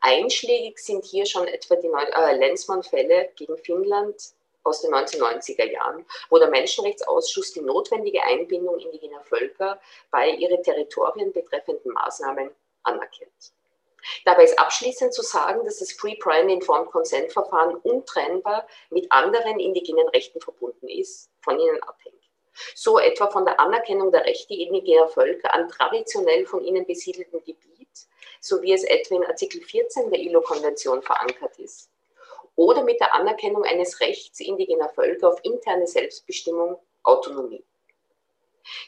Einschlägig 0.00 0.78
sind 0.78 1.04
hier 1.04 1.26
schon 1.26 1.46
etwa 1.46 1.76
die 1.76 1.88
äh, 1.88 2.36
Lenzmann-Fälle 2.36 3.30
gegen 3.36 3.56
Finnland 3.58 4.16
aus 4.62 4.80
den 4.80 4.94
1990er 4.94 5.70
Jahren, 5.70 6.06
wo 6.30 6.38
der 6.38 6.48
Menschenrechtsausschuss 6.48 7.52
die 7.52 7.60
notwendige 7.60 8.22
Einbindung 8.22 8.78
indigener 8.78 9.22
Völker 9.22 9.80
bei 10.10 10.30
ihre 10.30 10.60
Territorien 10.62 11.32
betreffenden 11.32 11.92
Maßnahmen 11.92 12.50
anerkennt. 12.82 13.52
Dabei 14.24 14.44
ist 14.44 14.58
abschließend 14.58 15.14
zu 15.14 15.22
sagen, 15.22 15.64
dass 15.64 15.78
das 15.78 15.92
Free 15.92 16.16
and 16.24 16.50
Informed 16.50 16.90
Consent 16.90 17.32
Verfahren 17.32 17.76
untrennbar 17.76 18.66
mit 18.90 19.10
anderen 19.10 19.60
indigenen 19.60 20.08
Rechten 20.08 20.40
verbunden 20.40 20.88
ist, 20.88 21.30
von 21.40 21.58
ihnen 21.58 21.82
abhängt 21.82 22.23
so 22.74 22.98
etwa 22.98 23.30
von 23.30 23.44
der 23.44 23.60
Anerkennung 23.60 24.10
der 24.10 24.24
Rechte 24.24 24.54
indigener 24.54 25.08
Völker 25.08 25.54
an 25.54 25.68
traditionell 25.68 26.46
von 26.46 26.64
ihnen 26.64 26.86
besiedeltem 26.86 27.40
Gebiet, 27.44 28.06
so 28.40 28.62
wie 28.62 28.72
es 28.72 28.84
etwa 28.84 29.16
in 29.16 29.24
Artikel 29.24 29.60
14 29.60 30.10
der 30.10 30.20
ILO-Konvention 30.20 31.02
verankert 31.02 31.58
ist, 31.58 31.90
oder 32.56 32.82
mit 32.84 33.00
der 33.00 33.14
Anerkennung 33.14 33.64
eines 33.64 34.00
Rechts 34.00 34.40
indigener 34.40 34.88
Völker 34.88 35.28
auf 35.28 35.40
interne 35.42 35.86
Selbstbestimmung, 35.86 36.78
Autonomie. 37.02 37.64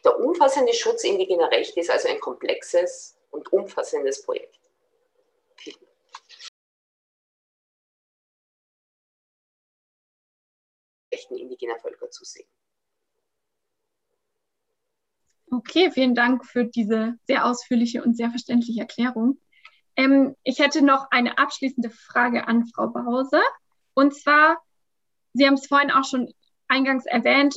Der 0.05 0.19
umfassende 0.19 0.73
Schutz 0.73 1.05
indigener 1.05 1.51
Rechte 1.51 1.81
ist 1.81 1.91
also 1.91 2.09
ein 2.09 2.21
komplexes 2.21 3.17
und 3.31 3.53
umfassendes 3.53 4.23
Projekt. 4.23 4.59
Vielen 5.57 5.77
Dank. 5.81 5.93
Rechten 11.13 11.37
indigener 11.37 11.79
Völker 11.79 12.11
zu 12.11 12.25
sehen. 12.25 12.49
Okay, 15.57 15.91
vielen 15.91 16.15
Dank 16.15 16.45
für 16.45 16.67
diese 16.67 17.15
sehr 17.27 17.47
ausführliche 17.47 18.05
und 18.05 18.15
sehr 18.15 18.29
verständliche 18.29 18.81
Erklärung. 18.81 19.39
Ähm, 19.97 20.37
ich 20.43 20.59
hätte 20.59 20.85
noch 20.85 21.11
eine 21.11 21.39
abschließende 21.39 21.89
Frage 21.89 22.47
an 22.47 22.67
Frau 22.67 22.89
Bause. 22.89 23.41
Und 23.95 24.15
zwar, 24.15 24.59
Sie 25.33 25.47
haben 25.47 25.55
es 25.55 25.67
vorhin 25.67 25.91
auch 25.91 26.05
schon 26.05 26.31
eingangs 26.69 27.07
erwähnt, 27.07 27.57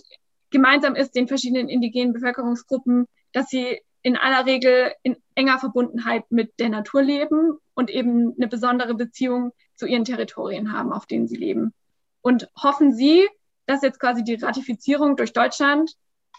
gemeinsam 0.50 0.96
ist 0.96 1.14
den 1.14 1.28
verschiedenen 1.28 1.68
indigenen 1.68 2.14
Bevölkerungsgruppen, 2.14 3.06
dass 3.34 3.50
sie 3.50 3.82
in 4.02 4.16
aller 4.16 4.46
Regel 4.46 4.94
in 5.04 5.18
enger 5.36 5.60
Verbundenheit 5.60 6.24
mit 6.32 6.58
der 6.58 6.70
Natur 6.70 7.02
leben 7.02 7.58
und 7.74 7.90
eben 7.90 8.34
eine 8.38 8.48
besondere 8.48 8.94
Beziehung 8.94 9.52
zu 9.76 9.86
ihren 9.86 10.06
Territorien 10.06 10.72
haben, 10.72 10.94
auf 10.94 11.06
denen 11.06 11.28
sie 11.28 11.36
leben. 11.36 11.74
Und 12.22 12.48
hoffen 12.56 12.94
Sie, 12.94 13.28
dass 13.66 13.82
jetzt 13.82 14.00
quasi 14.00 14.24
die 14.24 14.36
Ratifizierung 14.36 15.18
durch 15.18 15.34
Deutschland 15.34 15.96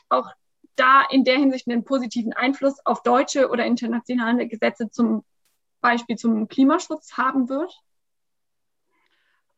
auch 0.08 0.30
da 0.76 1.02
in 1.10 1.24
der 1.24 1.38
Hinsicht 1.38 1.68
einen 1.68 1.84
positiven 1.84 2.32
Einfluss 2.32 2.84
auf 2.84 3.02
deutsche 3.02 3.48
oder 3.48 3.64
internationale 3.64 4.46
Gesetze 4.48 4.90
zum 4.90 5.24
Beispiel 5.80 6.16
zum 6.16 6.48
Klimaschutz 6.48 7.16
haben 7.16 7.48
wird? 7.48 7.72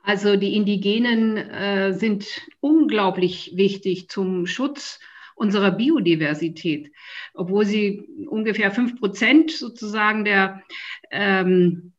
Also 0.02 0.36
die 0.36 0.56
Indigenen 0.56 1.36
äh, 1.36 1.92
sind 1.92 2.26
unglaublich 2.60 3.52
wichtig 3.54 4.08
zum 4.08 4.46
Schutz 4.46 4.98
unserer 5.34 5.70
Biodiversität, 5.70 6.92
obwohl 7.34 7.64
sie 7.64 8.08
ungefähr 8.28 8.70
fünf 8.70 8.98
Prozent 8.98 9.50
sozusagen 9.50 10.24
der 10.24 10.62
ähm, 11.10 11.92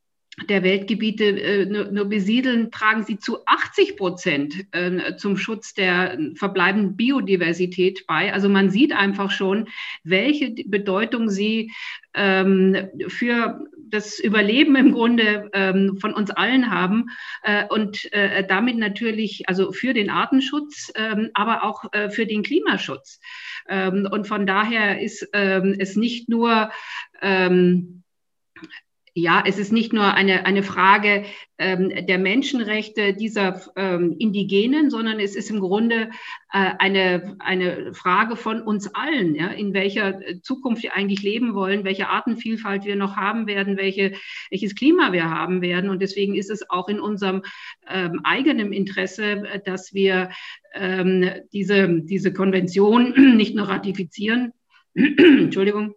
der 0.49 0.63
Weltgebiete 0.63 1.25
äh, 1.25 1.65
nur, 1.65 1.91
nur, 1.91 2.05
besiedeln, 2.05 2.71
tragen 2.71 3.03
sie 3.03 3.19
zu 3.19 3.45
80 3.45 3.97
Prozent 3.97 4.65
äh, 4.71 5.15
zum 5.15 5.37
Schutz 5.37 5.73
der 5.73 6.17
verbleibenden 6.35 6.95
Biodiversität 6.95 8.05
bei. 8.07 8.33
Also 8.33 8.49
man 8.49 8.71
sieht 8.71 8.93
einfach 8.93 9.29
schon, 9.29 9.69
welche 10.03 10.51
Bedeutung 10.65 11.29
sie 11.29 11.71
ähm, 12.15 12.89
für 13.07 13.63
das 13.77 14.19
Überleben 14.19 14.75
im 14.75 14.91
Grunde 14.91 15.51
ähm, 15.53 15.97
von 16.01 16.15
uns 16.15 16.31
allen 16.31 16.71
haben 16.71 17.09
äh, 17.43 17.65
und 17.67 18.11
äh, 18.11 18.45
damit 18.47 18.77
natürlich 18.77 19.47
also 19.47 19.71
für 19.71 19.93
den 19.93 20.09
Artenschutz, 20.09 20.91
ähm, 20.95 21.29
aber 21.35 21.63
auch 21.63 21.93
äh, 21.93 22.09
für 22.09 22.25
den 22.25 22.41
Klimaschutz. 22.41 23.19
Ähm, 23.69 24.07
und 24.11 24.27
von 24.27 24.47
daher 24.47 24.99
ist 24.99 25.29
ähm, 25.33 25.75
es 25.77 25.95
nicht 25.95 26.27
nur 26.27 26.71
ähm, 27.21 28.03
ja, 29.15 29.43
es 29.45 29.59
ist 29.59 29.71
nicht 29.71 29.93
nur 29.93 30.13
eine, 30.15 30.45
eine 30.47 30.63
Frage 30.63 31.25
ähm, 31.59 31.91
der 32.07 32.17
Menschenrechte 32.17 33.13
dieser 33.13 33.61
ähm, 33.75 34.15
Indigenen, 34.17 34.89
sondern 34.89 35.19
es 35.19 35.35
ist 35.35 35.51
im 35.51 35.59
Grunde 35.59 36.09
äh, 36.51 36.71
eine, 36.79 37.35
eine 37.37 37.93
Frage 37.93 38.35
von 38.35 38.61
uns 38.61 38.93
allen, 38.95 39.35
ja, 39.35 39.47
in 39.47 39.75
welcher 39.75 40.19
Zukunft 40.41 40.81
wir 40.81 40.95
eigentlich 40.95 41.21
leben 41.21 41.53
wollen, 41.53 41.83
welche 41.83 42.09
Artenvielfalt 42.09 42.85
wir 42.85 42.95
noch 42.95 43.15
haben 43.15 43.45
werden, 43.45 43.77
welche, 43.77 44.13
welches 44.49 44.73
Klima 44.73 45.13
wir 45.13 45.29
haben 45.29 45.61
werden. 45.61 45.91
Und 45.91 46.01
deswegen 46.01 46.33
ist 46.33 46.49
es 46.49 46.67
auch 46.71 46.89
in 46.89 46.99
unserem 46.99 47.43
ähm, 47.87 48.21
eigenen 48.23 48.73
Interesse, 48.73 49.43
dass 49.63 49.93
wir 49.93 50.31
ähm, 50.73 51.29
diese, 51.53 52.01
diese 52.01 52.33
Konvention 52.33 53.13
nicht 53.37 53.55
nur 53.55 53.67
ratifizieren, 53.69 54.53
Entschuldigung, 54.95 55.93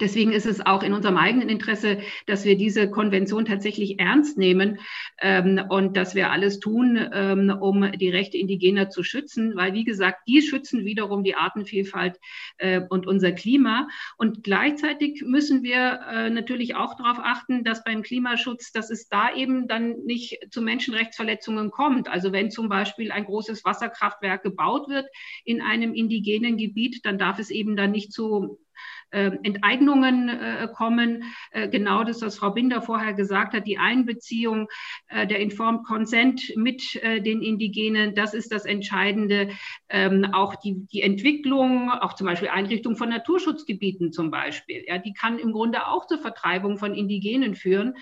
Deswegen 0.00 0.32
ist 0.32 0.46
es 0.46 0.64
auch 0.64 0.82
in 0.82 0.94
unserem 0.94 1.18
eigenen 1.18 1.50
Interesse, 1.50 1.98
dass 2.26 2.46
wir 2.46 2.56
diese 2.56 2.90
Konvention 2.90 3.44
tatsächlich 3.44 4.00
ernst 4.00 4.38
nehmen 4.38 4.78
ähm, 5.20 5.60
und 5.68 5.98
dass 5.98 6.14
wir 6.14 6.30
alles 6.30 6.60
tun, 6.60 6.98
ähm, 7.12 7.54
um 7.60 7.92
die 7.92 8.08
Rechte 8.08 8.38
Indigener 8.38 8.88
zu 8.88 9.02
schützen, 9.02 9.54
weil, 9.54 9.74
wie 9.74 9.84
gesagt, 9.84 10.20
die 10.26 10.40
schützen 10.40 10.86
wiederum 10.86 11.24
die 11.24 11.34
Artenvielfalt 11.34 12.18
äh, 12.56 12.80
und 12.88 13.06
unser 13.06 13.32
Klima. 13.32 13.86
Und 14.16 14.42
gleichzeitig 14.42 15.24
müssen 15.26 15.62
wir 15.62 16.00
äh, 16.10 16.30
natürlich 16.30 16.74
auch 16.74 16.96
darauf 16.96 17.18
achten, 17.22 17.62
dass 17.62 17.84
beim 17.84 18.02
Klimaschutz, 18.02 18.72
dass 18.72 18.88
es 18.88 19.08
da 19.08 19.34
eben 19.34 19.68
dann 19.68 19.98
nicht 20.06 20.38
zu 20.50 20.62
Menschenrechtsverletzungen 20.62 21.70
kommt. 21.70 22.08
Also 22.08 22.32
wenn 22.32 22.50
zum 22.50 22.70
Beispiel 22.70 23.12
ein 23.12 23.26
großes 23.26 23.62
Wasserkraftwerk 23.66 24.42
gebaut 24.42 24.88
wird 24.88 25.06
in 25.44 25.60
einem 25.60 25.92
indigenen 25.92 26.56
Gebiet, 26.56 27.04
dann 27.04 27.18
darf 27.18 27.38
es 27.38 27.50
eben 27.50 27.76
dann 27.76 27.90
nicht 27.90 28.10
zu 28.10 28.58
Enteignungen 29.12 30.28
äh, 30.28 30.68
kommen. 30.74 31.24
Äh, 31.50 31.68
genau 31.68 32.04
das, 32.04 32.22
was 32.22 32.38
Frau 32.38 32.50
Binder 32.50 32.82
vorher 32.82 33.12
gesagt 33.12 33.54
hat, 33.54 33.66
die 33.66 33.78
Einbeziehung 33.78 34.68
der 35.10 35.40
Informed 35.40 35.84
Consent 35.84 36.52
mit 36.56 36.94
den 37.02 37.42
Indigenen, 37.42 38.14
das 38.14 38.34
ist 38.34 38.50
das 38.52 38.64
Entscheidende. 38.64 39.50
Ähm, 39.88 40.26
auch 40.32 40.54
die, 40.56 40.86
die 40.92 41.02
Entwicklung, 41.02 41.90
auch 41.90 42.14
zum 42.14 42.26
Beispiel 42.26 42.48
Einrichtung 42.48 42.96
von 42.96 43.10
Naturschutzgebieten 43.10 44.12
zum 44.12 44.30
Beispiel, 44.30 44.84
ja, 44.86 44.98
die 44.98 45.12
kann 45.12 45.38
im 45.38 45.52
Grunde 45.52 45.86
auch 45.86 46.06
zur 46.06 46.18
Vertreibung 46.18 46.78
von 46.78 46.94
Indigenen 46.94 47.54
führen. 47.54 47.94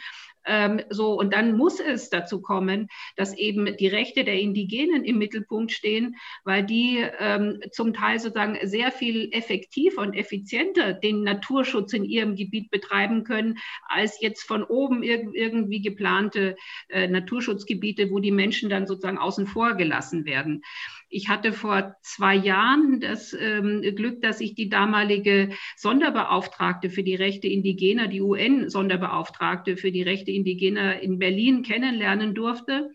Ähm, 0.47 0.81
so, 0.89 1.19
und 1.19 1.33
dann 1.33 1.57
muss 1.57 1.81
es 1.81 2.11
dazu 2.11 2.41
kommen, 2.41 2.89
dass 3.17 3.37
eben 3.37 3.77
die 3.77 3.89
Rechte 3.89 4.25
der 4.25 4.39
Indigenen 4.41 5.05
im 5.05 5.19
Mittelpunkt 5.19 5.73
stehen, 5.73 6.17
weil 6.45 6.65
die 6.65 7.05
ähm, 7.19 7.61
zum 7.73 7.93
Teil 7.93 8.19
sozusagen 8.19 8.59
sehr 8.63 8.91
viel 8.91 9.29
effektiver 9.33 10.03
und 10.03 10.15
effizienter 10.15 10.95
den 10.95 11.23
Naturschutz 11.23 11.93
in 11.93 12.05
ihrem 12.05 12.37
Gebiet 12.37 12.71
betreiben 12.71 13.25
können, 13.25 13.59
als 13.87 14.21
jetzt 14.21 14.43
von 14.43 14.65
oben 14.65 15.03
irg 15.03 15.29
irgendwie 15.35 15.83
geplante 15.83 16.57
äh, 16.89 17.07
Naturschutzgebiete, 17.07 18.11
wo 18.11 18.19
die 18.19 18.31
Menschen 18.31 18.71
dann 18.71 18.87
sozusagen 18.87 19.19
außen 19.19 19.47
vor 19.47 19.75
gelassen 19.75 20.25
werden. 20.25 20.63
Ich 21.13 21.29
hatte 21.29 21.53
vor 21.53 21.97
zwei 22.03 22.37
Jahren 22.37 23.01
das 23.01 23.33
ähm, 23.33 23.83
Glück, 23.97 24.23
dass 24.23 24.41
ich 24.41 24.55
die 24.55 24.69
damalige 24.69 25.51
Sonderbeauftragte 25.77 26.89
für 26.89 27.03
die 27.03 27.17
Rechte 27.17 27.49
Indigener, 27.49 28.07
die 28.07 28.23
UN-Sonderbeauftragte 28.23 29.77
für 29.77 29.91
die 29.91 30.03
Rechte 30.03 30.31
Indigener 30.31 31.01
in 31.01 31.19
Berlin 31.19 31.65
kennenlernen 31.65 32.35
durfte, 32.35 32.93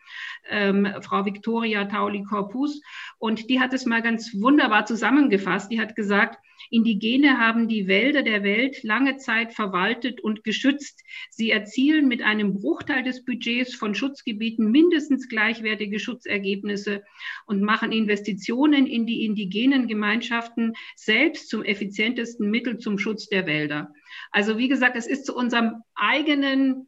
ähm, 0.49 0.87
Frau 1.01 1.25
Victoria 1.25 1.85
Tauli-Corpus. 1.85 2.81
Und 3.17 3.49
die 3.49 3.59
hat 3.59 3.73
es 3.73 3.85
mal 3.85 4.01
ganz 4.01 4.33
wunderbar 4.33 4.85
zusammengefasst. 4.85 5.71
Die 5.71 5.79
hat 5.79 5.95
gesagt, 5.95 6.37
Indigene 6.69 7.37
haben 7.37 7.67
die 7.67 7.87
Wälder 7.87 8.23
der 8.23 8.43
Welt 8.43 8.83
lange 8.83 9.17
Zeit 9.17 9.53
verwaltet 9.53 10.21
und 10.21 10.43
geschützt. 10.43 11.03
Sie 11.29 11.51
erzielen 11.51 12.07
mit 12.07 12.21
einem 12.21 12.53
Bruchteil 12.53 13.03
des 13.03 13.23
Budgets 13.23 13.75
von 13.75 13.95
Schutzgebieten 13.95 14.71
mindestens 14.71 15.27
gleichwertige 15.27 15.99
Schutzergebnisse 15.99 17.03
und 17.45 17.61
machen 17.61 17.91
Investitionen 17.91 18.87
in 18.87 19.05
die 19.05 19.25
indigenen 19.25 19.87
Gemeinschaften 19.87 20.73
selbst 20.95 21.49
zum 21.49 21.63
effizientesten 21.63 22.49
Mittel 22.49 22.77
zum 22.77 22.97
Schutz 22.97 23.27
der 23.27 23.45
Wälder. 23.45 23.93
Also 24.31 24.57
wie 24.57 24.67
gesagt, 24.67 24.95
es 24.95 25.07
ist 25.07 25.25
zu 25.25 25.35
unserem 25.35 25.83
eigenen 25.93 26.87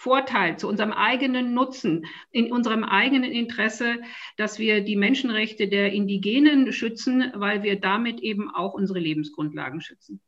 Vorteil, 0.00 0.58
zu 0.58 0.66
unserem 0.66 0.92
eigenen 0.92 1.52
Nutzen, 1.52 2.06
in 2.30 2.50
unserem 2.50 2.84
eigenen 2.84 3.32
Interesse, 3.32 3.96
dass 4.38 4.58
wir 4.58 4.82
die 4.82 4.96
Menschenrechte 4.96 5.68
der 5.68 5.92
Indigenen 5.92 6.72
schützen, 6.72 7.30
weil 7.34 7.62
wir 7.62 7.78
damit 7.78 8.20
eben 8.20 8.50
auch 8.50 8.72
unsere 8.72 8.98
Lebensgrundlagen 8.98 9.82
schützen. 9.82 10.22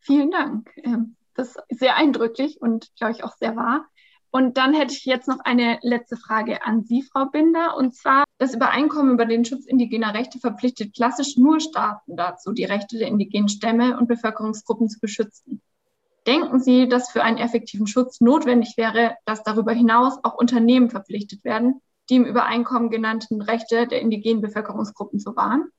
Vielen 0.00 0.30
Dank. 0.30 0.70
Ähm, 0.76 1.16
das 1.32 1.56
ist 1.68 1.80
sehr 1.80 1.96
eindrücklich 1.96 2.60
und, 2.60 2.94
glaube 2.96 3.12
ich, 3.12 3.24
auch 3.24 3.32
sehr 3.38 3.56
wahr. 3.56 3.88
Und 4.30 4.58
dann 4.58 4.74
hätte 4.74 4.92
ich 4.92 5.06
jetzt 5.06 5.26
noch 5.26 5.40
eine 5.40 5.78
letzte 5.80 6.18
Frage 6.18 6.66
an 6.66 6.84
Sie, 6.84 7.00
Frau 7.00 7.30
Binder. 7.30 7.78
Und 7.78 7.94
zwar, 7.94 8.24
das 8.36 8.54
Übereinkommen 8.54 9.14
über 9.14 9.24
den 9.24 9.46
Schutz 9.46 9.64
indigener 9.64 10.12
Rechte 10.12 10.38
verpflichtet 10.38 10.94
klassisch 10.94 11.38
nur 11.38 11.60
Staaten 11.60 12.14
dazu, 12.14 12.52
die 12.52 12.64
Rechte 12.64 12.98
der 12.98 13.08
indigenen 13.08 13.48
Stämme 13.48 13.96
und 13.96 14.06
Bevölkerungsgruppen 14.06 14.90
zu 14.90 15.00
beschützen. 15.00 15.62
Denken 16.26 16.60
Sie, 16.60 16.88
dass 16.88 17.10
für 17.10 17.22
einen 17.22 17.38
effektiven 17.38 17.86
Schutz 17.86 18.20
notwendig 18.20 18.76
wäre, 18.76 19.16
dass 19.24 19.42
darüber 19.42 19.72
hinaus 19.72 20.18
auch 20.22 20.34
Unternehmen 20.34 20.88
verpflichtet 20.88 21.44
werden, 21.44 21.82
die 22.08 22.16
im 22.16 22.24
Übereinkommen 22.24 22.90
genannten 22.90 23.42
Rechte 23.42 23.88
der 23.88 24.00
indigenen 24.00 24.40
Bevölkerungsgruppen 24.40 25.18
zu 25.18 25.34
wahren? 25.34 25.72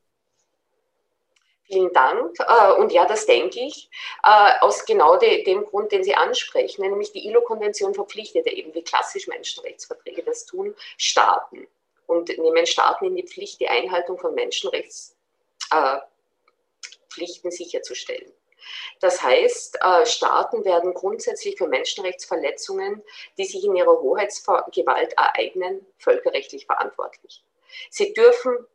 Vielen 1.65 1.93
Dank. 1.93 2.36
Äh, 2.39 2.73
und 2.73 2.91
ja, 2.91 3.06
das 3.06 3.25
denke 3.25 3.62
ich, 3.62 3.89
äh, 4.23 4.60
aus 4.60 4.86
genau 4.86 5.17
dem 5.17 5.63
Grund, 5.65 5.91
den 5.93 6.03
Sie 6.03 6.13
ansprechen, 6.13 6.82
nämlich 6.82 7.13
die 7.13 7.25
ILO-Konvention 7.27 7.93
verpflichtet 7.93 8.45
eben, 8.47 8.73
wie 8.73 8.84
klassisch 8.84 9.27
Menschenrechtsverträge 9.27 10.23
das 10.23 10.45
tun, 10.45 10.75
Staaten 10.97 11.67
und 12.06 12.38
nehmen 12.38 12.65
Staaten 12.65 13.06
in 13.06 13.15
die 13.15 13.25
Pflicht, 13.25 13.62
die 13.62 13.69
Einhaltung 13.69 14.19
von 14.19 14.36
Menschenrechtspflichten 14.36 15.15
äh, 17.49 17.51
sicherzustellen. 17.51 18.32
Das 18.99 19.21
heißt, 19.21 19.80
äh, 19.82 20.06
Staaten 20.06 20.65
werden 20.65 20.93
grundsätzlich 20.93 21.58
für 21.58 21.67
Menschenrechtsverletzungen, 21.67 23.04
die 23.38 23.45
sich 23.45 23.63
in 23.63 23.76
ihrer 23.76 23.99
Hoheitsgewalt 23.99 25.13
ereignen, 25.13 25.86
völkerrechtlich 25.97 26.65
verantwortlich. 26.65 27.43
Sie 27.89 28.13
dürfen 28.13 28.65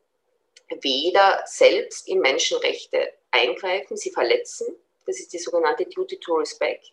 weder 0.80 1.42
selbst 1.46 2.08
in 2.08 2.20
Menschenrechte 2.20 3.12
eingreifen, 3.30 3.96
sie 3.96 4.10
verletzen, 4.10 4.66
das 5.06 5.18
ist 5.18 5.32
die 5.32 5.38
sogenannte 5.38 5.86
Duty 5.86 6.18
to 6.18 6.34
Respect, 6.34 6.92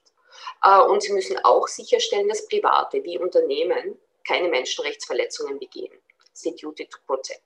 äh, 0.63 0.81
und 0.81 1.01
sie 1.01 1.13
müssen 1.13 1.37
auch 1.43 1.67
sicherstellen, 1.67 2.29
dass 2.29 2.47
Private 2.47 3.03
wie 3.03 3.17
Unternehmen 3.17 3.99
keine 4.27 4.49
Menschenrechtsverletzungen 4.49 5.59
begehen. 5.59 5.93
Das 6.31 6.41
die 6.41 6.55
Duty 6.55 6.87
to 6.87 6.97
Protect. 7.05 7.41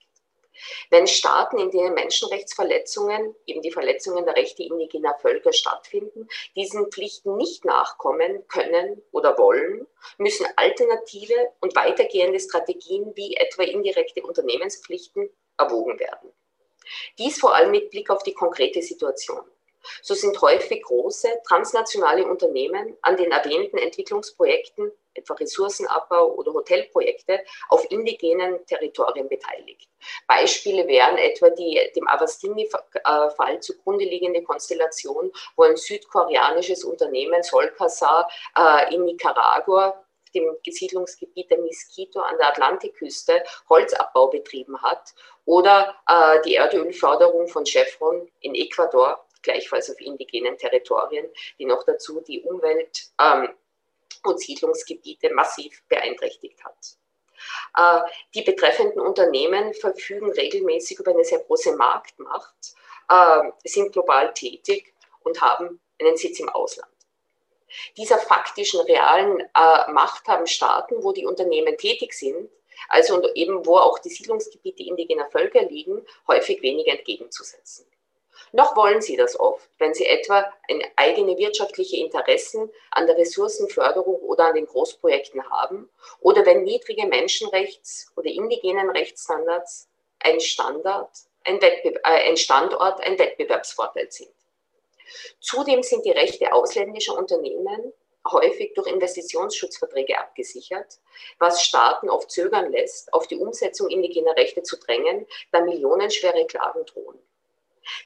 Wenn 0.90 1.06
Staaten, 1.06 1.58
in 1.58 1.70
denen 1.70 1.94
Menschenrechtsverletzungen, 1.94 3.34
eben 3.46 3.62
die 3.62 3.70
Verletzungen 3.70 4.24
der 4.24 4.36
Rechte 4.36 4.62
indigener 4.62 5.14
Völker 5.20 5.52
stattfinden, 5.52 6.28
diesen 6.56 6.90
Pflichten 6.90 7.36
nicht 7.36 7.64
nachkommen 7.64 8.46
können 8.48 9.02
oder 9.12 9.38
wollen, 9.38 9.86
müssen 10.18 10.46
alternative 10.56 11.34
und 11.60 11.74
weitergehende 11.76 12.40
Strategien 12.40 13.12
wie 13.16 13.36
etwa 13.36 13.62
indirekte 13.62 14.22
Unternehmenspflichten 14.22 15.30
erwogen 15.56 15.98
werden. 15.98 16.32
Dies 17.18 17.38
vor 17.38 17.54
allem 17.54 17.70
mit 17.70 17.90
Blick 17.90 18.10
auf 18.10 18.22
die 18.22 18.34
konkrete 18.34 18.82
Situation. 18.82 19.44
So 20.02 20.14
sind 20.14 20.40
häufig 20.40 20.82
große 20.82 21.28
transnationale 21.46 22.26
Unternehmen 22.26 22.96
an 23.02 23.16
den 23.16 23.30
erwähnten 23.30 23.78
Entwicklungsprojekten, 23.78 24.92
etwa 25.14 25.34
Ressourcenabbau 25.34 26.34
oder 26.34 26.52
Hotelprojekte, 26.52 27.40
auf 27.68 27.90
indigenen 27.90 28.64
Territorien 28.66 29.28
beteiligt. 29.28 29.88
Beispiele 30.26 30.86
wären 30.86 31.18
etwa 31.18 31.50
die 31.50 31.80
dem 31.96 32.08
Avastini-Fall 32.08 33.60
zugrunde 33.60 34.04
liegende 34.04 34.42
Konstellation, 34.42 35.32
wo 35.56 35.64
ein 35.64 35.76
südkoreanisches 35.76 36.84
Unternehmen 36.84 37.42
Solkasar 37.42 38.30
äh, 38.56 38.94
in 38.94 39.04
Nicaragua 39.04 40.04
dem 40.34 40.56
Siedlungsgebiet 40.64 41.50
der 41.50 41.58
Miskito 41.58 42.20
an 42.20 42.36
der 42.38 42.48
Atlantikküste 42.48 43.42
Holzabbau 43.68 44.28
betrieben 44.28 44.80
hat 44.82 45.14
oder 45.44 45.96
äh, 46.06 46.40
die 46.42 46.54
Erdölförderung 46.54 47.48
von 47.48 47.64
Chevron 47.64 48.30
in 48.40 48.54
Ecuador, 48.54 49.26
gleichfalls 49.42 49.90
auf 49.90 50.00
indigenen 50.00 50.56
Territorien, 50.56 51.28
die 51.58 51.66
noch 51.66 51.84
dazu 51.84 52.20
die 52.20 52.42
Umwelt 52.42 53.10
ähm, 53.20 53.50
und 54.24 54.40
Siedlungsgebiete 54.40 55.32
massiv 55.32 55.82
beeinträchtigt 55.88 56.62
hat. 56.64 56.96
Äh, 57.76 58.10
die 58.34 58.42
betreffenden 58.42 59.00
Unternehmen 59.00 59.74
verfügen 59.74 60.30
regelmäßig 60.32 60.98
über 60.98 61.12
eine 61.12 61.24
sehr 61.24 61.40
große 61.40 61.76
Marktmacht, 61.76 62.74
äh, 63.08 63.50
sind 63.64 63.92
global 63.92 64.32
tätig 64.34 64.94
und 65.20 65.40
haben 65.40 65.80
einen 65.98 66.16
Sitz 66.16 66.40
im 66.40 66.48
Ausland 66.48 66.90
dieser 67.96 68.18
faktischen, 68.18 68.80
realen 68.80 69.40
äh, 69.40 69.92
Macht 69.92 70.26
haben 70.28 70.46
Staaten, 70.46 71.02
wo 71.02 71.12
die 71.12 71.26
Unternehmen 71.26 71.76
tätig 71.76 72.12
sind, 72.12 72.50
also 72.88 73.22
eben 73.34 73.64
wo 73.66 73.76
auch 73.76 73.98
die 73.98 74.08
Siedlungsgebiete 74.08 74.82
indigener 74.82 75.30
Völker 75.30 75.62
liegen, 75.62 76.04
häufig 76.26 76.62
weniger 76.62 76.92
entgegenzusetzen. 76.92 77.86
Noch 78.52 78.76
wollen 78.76 79.00
sie 79.00 79.16
das 79.16 79.38
oft, 79.38 79.68
wenn 79.78 79.94
sie 79.94 80.06
etwa 80.06 80.52
eigene 80.96 81.38
wirtschaftliche 81.38 81.98
Interessen 81.98 82.70
an 82.90 83.06
der 83.06 83.16
Ressourcenförderung 83.16 84.16
oder 84.16 84.46
an 84.46 84.54
den 84.54 84.66
Großprojekten 84.66 85.48
haben 85.50 85.88
oder 86.20 86.44
wenn 86.44 86.64
niedrige 86.64 87.06
Menschenrechts- 87.06 88.10
oder 88.16 88.28
indigenen 88.28 88.90
Rechtsstandards 88.90 89.88
ein 90.18 90.40
Standard, 90.40 91.10
ein, 91.44 91.60
äh, 91.60 91.98
ein 92.02 92.36
Standort, 92.36 93.00
ein 93.00 93.18
Wettbewerbsvorteil 93.18 94.10
sind. 94.10 94.34
Zudem 95.40 95.82
sind 95.82 96.04
die 96.04 96.10
Rechte 96.10 96.52
ausländischer 96.52 97.16
Unternehmen 97.16 97.92
häufig 98.30 98.74
durch 98.74 98.86
Investitionsschutzverträge 98.86 100.18
abgesichert, 100.18 100.98
was 101.38 101.62
Staaten 101.62 102.10
oft 102.10 102.30
zögern 102.30 102.70
lässt, 102.70 103.12
auf 103.12 103.26
die 103.26 103.36
Umsetzung 103.36 103.88
indigener 103.88 104.36
Rechte 104.36 104.62
zu 104.62 104.76
drängen, 104.76 105.26
da 105.52 105.60
millionenschwere 105.60 106.46
Klagen 106.46 106.84
drohen. 106.84 107.18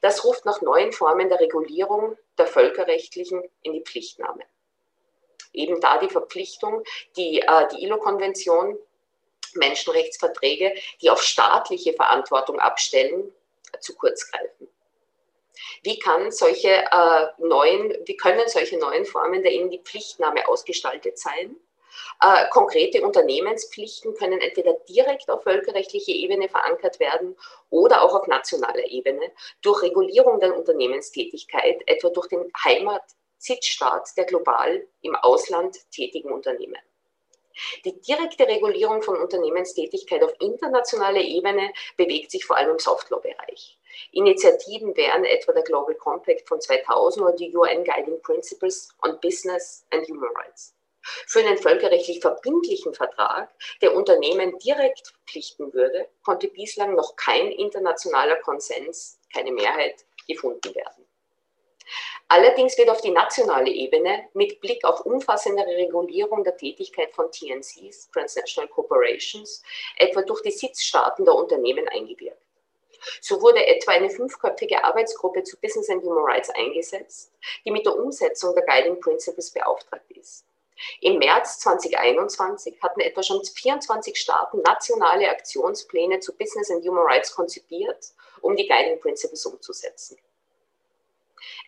Das 0.02 0.24
ruft 0.24 0.44
nach 0.44 0.62
neuen 0.62 0.92
Formen 0.92 1.28
der 1.28 1.40
Regulierung 1.40 2.16
der 2.38 2.46
völkerrechtlichen 2.46 3.42
in 3.62 3.72
die 3.72 3.82
Pflichtnahme. 3.82 4.44
Eben 5.52 5.80
da 5.80 5.98
die 5.98 6.08
Verpflichtung, 6.08 6.82
die, 7.16 7.40
äh, 7.40 7.68
die 7.72 7.84
ILO-Konvention, 7.84 8.78
Menschenrechtsverträge, 9.54 10.74
die 11.00 11.10
auf 11.10 11.22
staatliche 11.22 11.92
Verantwortung 11.92 12.58
abstellen, 12.58 13.32
zu 13.80 13.94
kurz 13.94 14.30
greifen. 14.30 14.68
Wie, 15.82 15.98
kann 15.98 16.32
solche, 16.32 16.68
äh, 16.68 17.26
neuen, 17.38 17.96
wie 18.06 18.16
können 18.16 18.48
solche 18.48 18.78
neuen 18.78 19.04
Formen 19.04 19.42
der 19.42 19.52
in 19.52 19.70
die 19.70 19.78
Pflichtnahme 19.78 20.48
ausgestaltet 20.48 21.18
sein? 21.18 21.56
Äh, 22.20 22.48
konkrete 22.50 23.02
Unternehmenspflichten 23.02 24.14
können 24.14 24.40
entweder 24.40 24.74
direkt 24.88 25.28
auf 25.30 25.42
völkerrechtlicher 25.42 26.12
Ebene 26.12 26.48
verankert 26.48 27.00
werden 27.00 27.36
oder 27.70 28.02
auch 28.02 28.14
auf 28.14 28.26
nationaler 28.26 28.86
Ebene 28.86 29.32
durch 29.62 29.82
Regulierung 29.82 30.40
der 30.40 30.56
Unternehmenstätigkeit, 30.56 31.82
etwa 31.86 32.08
durch 32.10 32.28
den 32.28 32.50
Heimatsitzstaat 32.64 34.16
der 34.16 34.24
global 34.24 34.86
im 35.02 35.16
Ausland 35.16 35.76
tätigen 35.90 36.32
Unternehmen. 36.32 36.78
Die 37.84 38.00
direkte 38.00 38.46
Regulierung 38.48 39.02
von 39.02 39.16
Unternehmenstätigkeit 39.16 40.22
auf 40.24 40.34
internationaler 40.40 41.20
Ebene 41.20 41.72
bewegt 41.96 42.30
sich 42.30 42.44
vor 42.44 42.56
allem 42.56 42.70
im 42.70 42.78
Softlaw-Bereich. 42.78 43.78
Initiativen 44.10 44.96
wären 44.96 45.24
etwa 45.24 45.52
der 45.52 45.62
Global 45.62 45.94
Compact 45.94 46.48
von 46.48 46.60
2000 46.60 47.24
oder 47.24 47.36
die 47.36 47.56
UN 47.56 47.84
Guiding 47.84 48.20
Principles 48.22 48.88
on 49.02 49.20
Business 49.20 49.86
and 49.90 50.08
Human 50.08 50.34
Rights. 50.34 50.73
Für 51.26 51.40
einen 51.40 51.58
völkerrechtlich 51.58 52.20
verbindlichen 52.20 52.94
Vertrag, 52.94 53.54
der 53.82 53.94
Unternehmen 53.94 54.58
direkt 54.58 55.08
verpflichten 55.08 55.72
würde, 55.72 56.08
konnte 56.22 56.48
bislang 56.48 56.94
noch 56.94 57.16
kein 57.16 57.52
internationaler 57.52 58.36
Konsens, 58.36 59.18
keine 59.32 59.52
Mehrheit 59.52 60.04
gefunden 60.26 60.74
werden. 60.74 61.04
Allerdings 62.28 62.78
wird 62.78 62.88
auf 62.88 63.02
die 63.02 63.10
nationale 63.10 63.70
Ebene 63.70 64.28
mit 64.32 64.60
Blick 64.60 64.84
auf 64.84 65.04
umfassendere 65.04 65.76
Regulierung 65.76 66.42
der 66.42 66.56
Tätigkeit 66.56 67.12
von 67.12 67.30
TNCs, 67.30 68.10
Transnational 68.10 68.68
Corporations, 68.68 69.62
etwa 69.98 70.22
durch 70.22 70.40
die 70.40 70.50
Sitzstaaten 70.50 71.26
der 71.26 71.34
Unternehmen 71.34 71.86
eingewirkt. 71.88 72.40
So 73.20 73.42
wurde 73.42 73.66
etwa 73.66 73.92
eine 73.92 74.08
fünfköpfige 74.08 74.82
Arbeitsgruppe 74.82 75.42
zu 75.42 75.60
Business 75.60 75.90
and 75.90 76.02
Human 76.02 76.24
Rights 76.24 76.48
eingesetzt, 76.48 77.32
die 77.66 77.70
mit 77.70 77.84
der 77.84 77.98
Umsetzung 77.98 78.54
der 78.54 78.64
Guiding 78.64 78.98
Principles 78.98 79.50
beauftragt 79.50 80.10
ist. 80.12 80.46
Im 81.00 81.18
März 81.18 81.60
2021 81.60 82.82
hatten 82.82 83.00
etwa 83.00 83.22
schon 83.22 83.44
24 83.44 84.16
Staaten 84.16 84.60
nationale 84.62 85.28
Aktionspläne 85.28 86.20
zu 86.20 86.36
Business 86.36 86.70
and 86.70 86.84
Human 86.84 87.04
Rights 87.04 87.34
konzipiert, 87.34 88.12
um 88.40 88.56
die 88.56 88.66
Guiding 88.66 89.00
Principles 89.00 89.46
umzusetzen. 89.46 90.18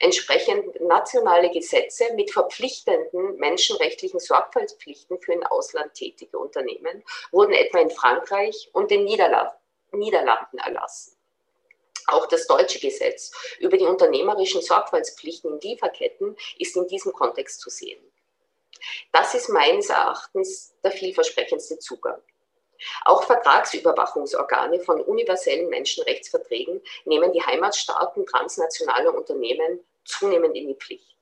Entsprechend 0.01 0.81
nationale 0.81 1.51
Gesetze 1.51 2.13
mit 2.15 2.31
verpflichtenden 2.31 3.37
menschenrechtlichen 3.37 4.21
Sorgfaltspflichten 4.21 5.21
für 5.21 5.33
in 5.33 5.45
Ausland 5.45 5.95
tätige 5.95 6.39
Unternehmen 6.39 7.05
wurden 7.31 7.53
etwa 7.53 7.79
in 7.79 7.91
Frankreich 7.91 8.71
und 8.73 8.91
den 8.91 9.05
Niederlanden 9.05 10.59
erlassen. 10.59 11.17
Auch 12.09 12.27
das 12.27 12.47
deutsche 12.47 12.79
Gesetz 12.79 13.33
über 13.59 13.77
die 13.77 13.85
unternehmerischen 13.85 14.63
Sorgfaltspflichten 14.63 15.55
in 15.55 15.61
Lieferketten 15.61 16.37
ist 16.59 16.77
in 16.77 16.87
diesem 16.87 17.13
Kontext 17.13 17.61
zu 17.61 17.71
sehen. 17.71 18.01
Das 19.13 19.35
ist 19.35 19.49
meines 19.49 19.91
Erachtens 19.91 20.75
der 20.83 20.91
vielversprechendste 20.91 21.79
Zugang. 21.79 22.21
Auch 23.05 23.23
Vertragsüberwachungsorgane 23.23 24.81
von 24.81 25.01
universellen 25.01 25.69
Menschenrechtsverträgen 25.69 26.83
nehmen 27.05 27.33
die 27.33 27.43
Heimatstaaten 27.43 28.27
transnationaler 28.27 29.15
Unternehmen 29.15 29.81
zunehmend 30.05 30.57
in 30.57 30.69
die 30.69 30.75
Pflicht. 30.75 31.17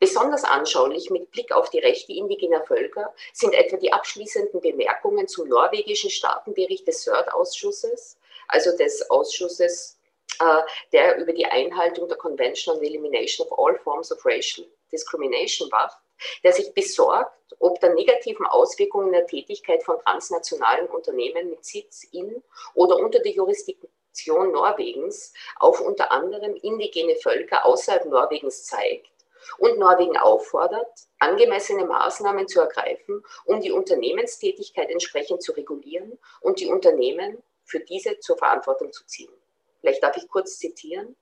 Besonders 0.00 0.42
anschaulich 0.42 1.08
mit 1.10 1.30
Blick 1.30 1.52
auf 1.52 1.70
die 1.70 1.78
Rechte 1.78 2.12
indigener 2.12 2.64
Völker 2.64 3.14
sind 3.32 3.54
etwa 3.54 3.76
die 3.76 3.92
abschließenden 3.92 4.60
Bemerkungen 4.60 5.28
zum 5.28 5.48
norwegischen 5.48 6.10
Staatenbericht 6.10 6.86
des 6.88 7.04
CERT-Ausschusses, 7.04 8.18
also 8.48 8.76
des 8.76 9.08
Ausschusses 9.08 9.98
äh, 10.40 10.62
der 10.92 11.18
über 11.18 11.32
die 11.32 11.46
Einhaltung 11.46 12.08
der 12.08 12.18
Convention 12.18 12.74
on 12.74 12.80
the 12.80 12.88
Elimination 12.88 13.46
of 13.46 13.58
All 13.58 13.78
Forms 13.78 14.12
of 14.12 14.24
Racial 14.24 14.66
Discrimination 14.90 15.70
wacht, 15.70 15.98
der 16.44 16.52
sich 16.52 16.72
besorgt, 16.74 17.32
ob 17.58 17.80
der 17.80 17.94
negativen 17.94 18.46
Auswirkungen 18.46 19.12
der 19.12 19.26
Tätigkeit 19.26 19.82
von 19.82 19.98
transnationalen 20.00 20.86
Unternehmen 20.88 21.50
mit 21.50 21.64
Sitz 21.64 22.04
in 22.12 22.42
oder 22.74 22.96
unter 22.96 23.20
der 23.20 23.32
Jurisdiktion 23.32 24.52
Norwegens 24.52 25.32
auf 25.58 25.80
unter 25.80 26.10
anderem 26.12 26.56
indigene 26.56 27.16
Völker 27.16 27.64
außerhalb 27.64 28.04
Norwegens 28.06 28.64
zeigt 28.64 29.10
und 29.58 29.78
Norwegen 29.78 30.16
auffordert, 30.16 30.88
angemessene 31.18 31.84
Maßnahmen 31.86 32.48
zu 32.48 32.60
ergreifen, 32.60 33.24
um 33.44 33.60
die 33.60 33.72
Unternehmenstätigkeit 33.72 34.90
entsprechend 34.90 35.42
zu 35.42 35.52
regulieren 35.52 36.18
und 36.40 36.60
die 36.60 36.66
Unternehmen 36.66 37.42
für 37.64 37.80
diese 37.80 38.18
zur 38.20 38.36
Verantwortung 38.36 38.92
zu 38.92 39.04
ziehen. 39.06 39.32
Vielleicht 39.80 40.02
darf 40.02 40.16
ich 40.16 40.28
kurz 40.28 40.58
zitieren. 40.58 41.16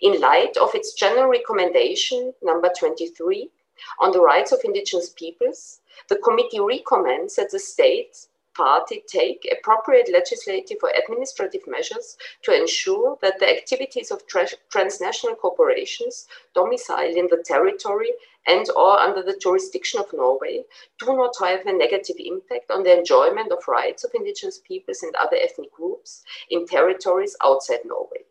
In 0.00 0.14
light 0.14 0.58
of 0.58 0.74
its 0.74 0.94
general 0.94 1.28
recommendation 1.28 2.34
number 2.40 2.70
23 2.70 3.50
on 3.98 4.12
the 4.12 4.20
rights 4.20 4.52
of 4.52 4.60
indigenous 4.64 5.10
peoples, 5.10 5.80
the 6.08 6.16
committee 6.16 6.60
recommends 6.60 7.36
that 7.36 7.50
the 7.50 7.58
state 7.58 8.26
party 8.56 9.02
take 9.06 9.48
appropriate 9.50 10.10
legislative 10.12 10.78
or 10.82 10.90
administrative 10.90 11.62
measures 11.66 12.16
to 12.42 12.54
ensure 12.54 13.16
that 13.22 13.38
the 13.38 13.48
activities 13.48 14.10
of 14.10 14.26
tra 14.26 14.46
transnational 14.70 15.36
corporations 15.36 16.26
domiciled 16.54 17.16
in 17.16 17.28
the 17.28 17.42
territory 17.44 18.12
and 18.46 18.66
or 18.76 18.98
under 18.98 19.22
the 19.22 19.38
jurisdiction 19.38 20.00
of 20.00 20.12
Norway 20.12 20.64
do 20.98 21.06
not 21.16 21.34
have 21.40 21.66
a 21.66 21.72
negative 21.72 22.16
impact 22.18 22.70
on 22.70 22.82
the 22.82 22.98
enjoyment 22.98 23.52
of 23.52 23.68
rights 23.68 24.04
of 24.04 24.14
indigenous 24.14 24.58
peoples 24.58 25.02
and 25.02 25.14
other 25.14 25.36
ethnic 25.36 25.72
groups 25.72 26.24
in 26.48 26.66
territories 26.66 27.36
outside 27.42 27.84
Norway. 27.84 28.24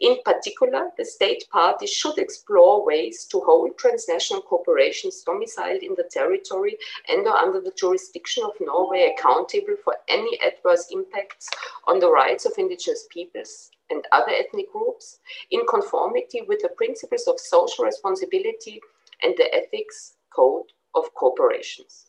In 0.00 0.18
particular, 0.24 0.90
the 0.96 1.04
state 1.04 1.48
parties 1.50 1.90
should 1.90 2.18
explore 2.18 2.84
ways 2.84 3.24
to 3.26 3.40
hold 3.40 3.76
transnational 3.78 4.42
corporations 4.42 5.22
domiciled 5.22 5.82
in 5.82 5.94
the 5.96 6.08
territory 6.10 6.78
and 7.08 7.26
or 7.26 7.36
under 7.36 7.60
the 7.60 7.72
jurisdiction 7.72 8.44
of 8.44 8.60
Norway 8.60 9.14
accountable 9.16 9.76
for 9.82 9.96
any 10.08 10.38
adverse 10.40 10.88
impacts 10.90 11.48
on 11.86 11.98
the 11.98 12.10
rights 12.10 12.44
of 12.44 12.58
indigenous 12.58 13.06
peoples 13.10 13.70
and 13.90 14.06
other 14.12 14.32
ethnic 14.32 14.70
groups 14.72 15.20
in 15.50 15.66
conformity 15.66 16.42
with 16.42 16.60
the 16.62 16.70
principles 16.70 17.26
of 17.26 17.38
social 17.40 17.84
responsibility 17.84 18.80
and 19.22 19.34
the 19.36 19.54
ethics 19.54 20.16
code 20.30 20.72
of 20.94 21.12
corporations. 21.14 22.06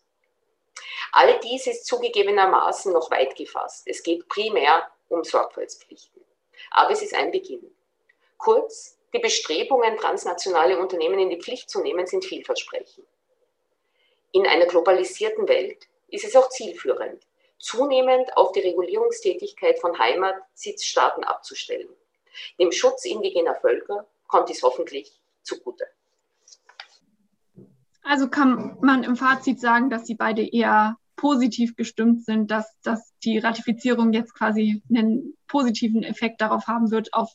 All 1.13 1.39
dies 1.39 1.67
ist 1.67 1.85
zugegebenermaßen 1.85 2.91
noch 2.91 3.09
weit 3.09 3.35
gefasst. 3.35 3.87
Es 3.87 4.03
geht 4.03 4.27
primär 4.27 4.83
um 5.07 5.23
Sorgfaltspflichten. 5.23 6.24
Aber 6.75 6.91
es 6.91 7.01
ist 7.01 7.15
ein 7.15 7.31
Beginn. 7.31 7.71
Kurz, 8.37 8.97
die 9.13 9.19
Bestrebungen, 9.19 9.95
transnationale 9.95 10.77
Unternehmen 10.77 11.17
in 11.19 11.29
die 11.29 11.39
Pflicht 11.41 11.69
zu 11.69 11.81
nehmen, 11.81 12.05
sind 12.05 12.25
vielversprechend. 12.25 13.07
In 14.33 14.45
einer 14.45 14.65
globalisierten 14.65 15.47
Welt 15.47 15.87
ist 16.09 16.25
es 16.25 16.35
auch 16.35 16.49
zielführend, 16.49 17.25
zunehmend 17.59 18.35
auf 18.35 18.51
die 18.51 18.59
Regulierungstätigkeit 18.59 19.79
von 19.79 19.97
Heimatsitzstaaten 19.97 21.23
abzustellen. 21.23 21.87
Dem 22.59 22.73
Schutz 22.73 23.05
indigener 23.05 23.55
Völker 23.55 24.05
kommt 24.27 24.49
dies 24.49 24.61
hoffentlich 24.61 25.17
zugute. 25.43 25.87
Also 28.03 28.27
kann 28.27 28.77
man 28.81 29.03
im 29.03 29.15
Fazit 29.15 29.61
sagen, 29.61 29.89
dass 29.89 30.05
Sie 30.05 30.15
beide 30.15 30.45
eher 30.45 30.97
positiv 31.25 31.75
gestimmt 31.75 32.23
sind, 32.23 32.51
dass, 32.51 32.79
dass 32.83 33.11
die 33.23 33.39
Ratifizierung 33.39 34.13
jetzt 34.13 34.35
quasi 34.35 34.83
einen 34.91 35.33
positiven 35.47 36.03
Effekt 36.03 36.39
darauf 36.39 36.67
haben 36.67 36.91
wird, 36.91 37.15
auf 37.15 37.33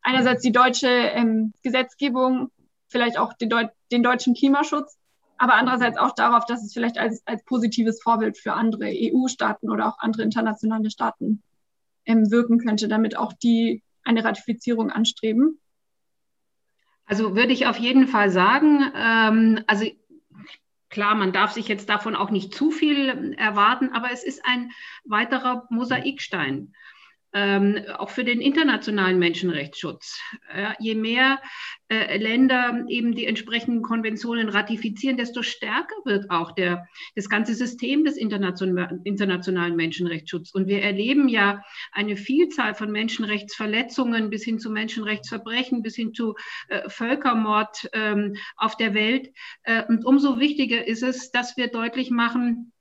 einerseits 0.00 0.40
die 0.40 0.50
deutsche 0.50 0.88
ähm, 0.88 1.52
Gesetzgebung, 1.62 2.50
vielleicht 2.86 3.18
auch 3.18 3.34
den, 3.34 3.50
Deu 3.50 3.66
den, 3.92 4.02
deutschen 4.02 4.32
Klimaschutz, 4.32 4.96
aber 5.36 5.56
andererseits 5.56 5.98
auch 5.98 6.14
darauf, 6.14 6.46
dass 6.46 6.64
es 6.64 6.72
vielleicht 6.72 6.96
als, 6.96 7.20
als 7.26 7.44
positives 7.44 8.00
Vorbild 8.02 8.38
für 8.38 8.54
andere 8.54 8.86
EU-Staaten 8.86 9.68
oder 9.68 9.88
auch 9.88 9.98
andere 9.98 10.22
internationale 10.22 10.90
Staaten 10.90 11.42
ähm, 12.06 12.30
wirken 12.30 12.56
könnte, 12.56 12.88
damit 12.88 13.14
auch 13.14 13.34
die 13.34 13.82
eine 14.04 14.24
Ratifizierung 14.24 14.90
anstreben. 14.90 15.60
Also 17.04 17.36
würde 17.36 17.52
ich 17.52 17.66
auf 17.66 17.76
jeden 17.76 18.06
Fall 18.06 18.30
sagen, 18.30 18.90
ähm, 18.96 19.64
also 19.66 19.84
Klar, 20.90 21.14
man 21.14 21.32
darf 21.32 21.52
sich 21.52 21.68
jetzt 21.68 21.88
davon 21.88 22.16
auch 22.16 22.30
nicht 22.30 22.54
zu 22.54 22.70
viel 22.70 23.34
erwarten, 23.34 23.90
aber 23.92 24.10
es 24.12 24.24
ist 24.24 24.44
ein 24.44 24.70
weiterer 25.04 25.66
Mosaikstein 25.70 26.72
ähm, 27.32 27.78
auch 27.96 28.10
für 28.10 28.24
den 28.24 28.40
internationalen 28.40 29.18
Menschenrechtsschutz. 29.18 30.20
Äh, 30.52 30.72
je 30.78 30.94
mehr 30.94 31.40
äh, 31.88 32.16
Länder 32.18 32.84
eben 32.88 33.14
die 33.14 33.26
entsprechenden 33.26 33.82
Konventionen 33.82 34.48
ratifizieren, 34.48 35.16
desto 35.16 35.42
stärker 35.42 35.94
wird 36.04 36.30
auch 36.30 36.52
der, 36.52 36.86
das 37.14 37.28
ganze 37.28 37.54
System 37.54 38.04
des 38.04 38.16
international, 38.16 39.00
internationalen 39.04 39.76
Menschenrechtsschutzes. 39.76 40.54
Und 40.54 40.66
wir 40.68 40.82
erleben 40.82 41.28
ja 41.28 41.62
eine 41.92 42.16
Vielzahl 42.16 42.74
von 42.74 42.90
Menschenrechtsverletzungen 42.90 44.30
bis 44.30 44.44
hin 44.44 44.58
zu 44.58 44.70
Menschenrechtsverbrechen, 44.70 45.82
bis 45.82 45.96
hin 45.96 46.14
zu 46.14 46.34
äh, 46.68 46.88
Völkermord 46.88 47.88
ähm, 47.92 48.36
auf 48.56 48.76
der 48.76 48.94
Welt. 48.94 49.30
Äh, 49.64 49.84
und 49.84 50.04
umso 50.04 50.38
wichtiger 50.38 50.86
ist 50.86 51.02
es, 51.02 51.30
dass 51.30 51.56
wir 51.56 51.68
deutlich 51.68 52.10
machen, 52.10 52.72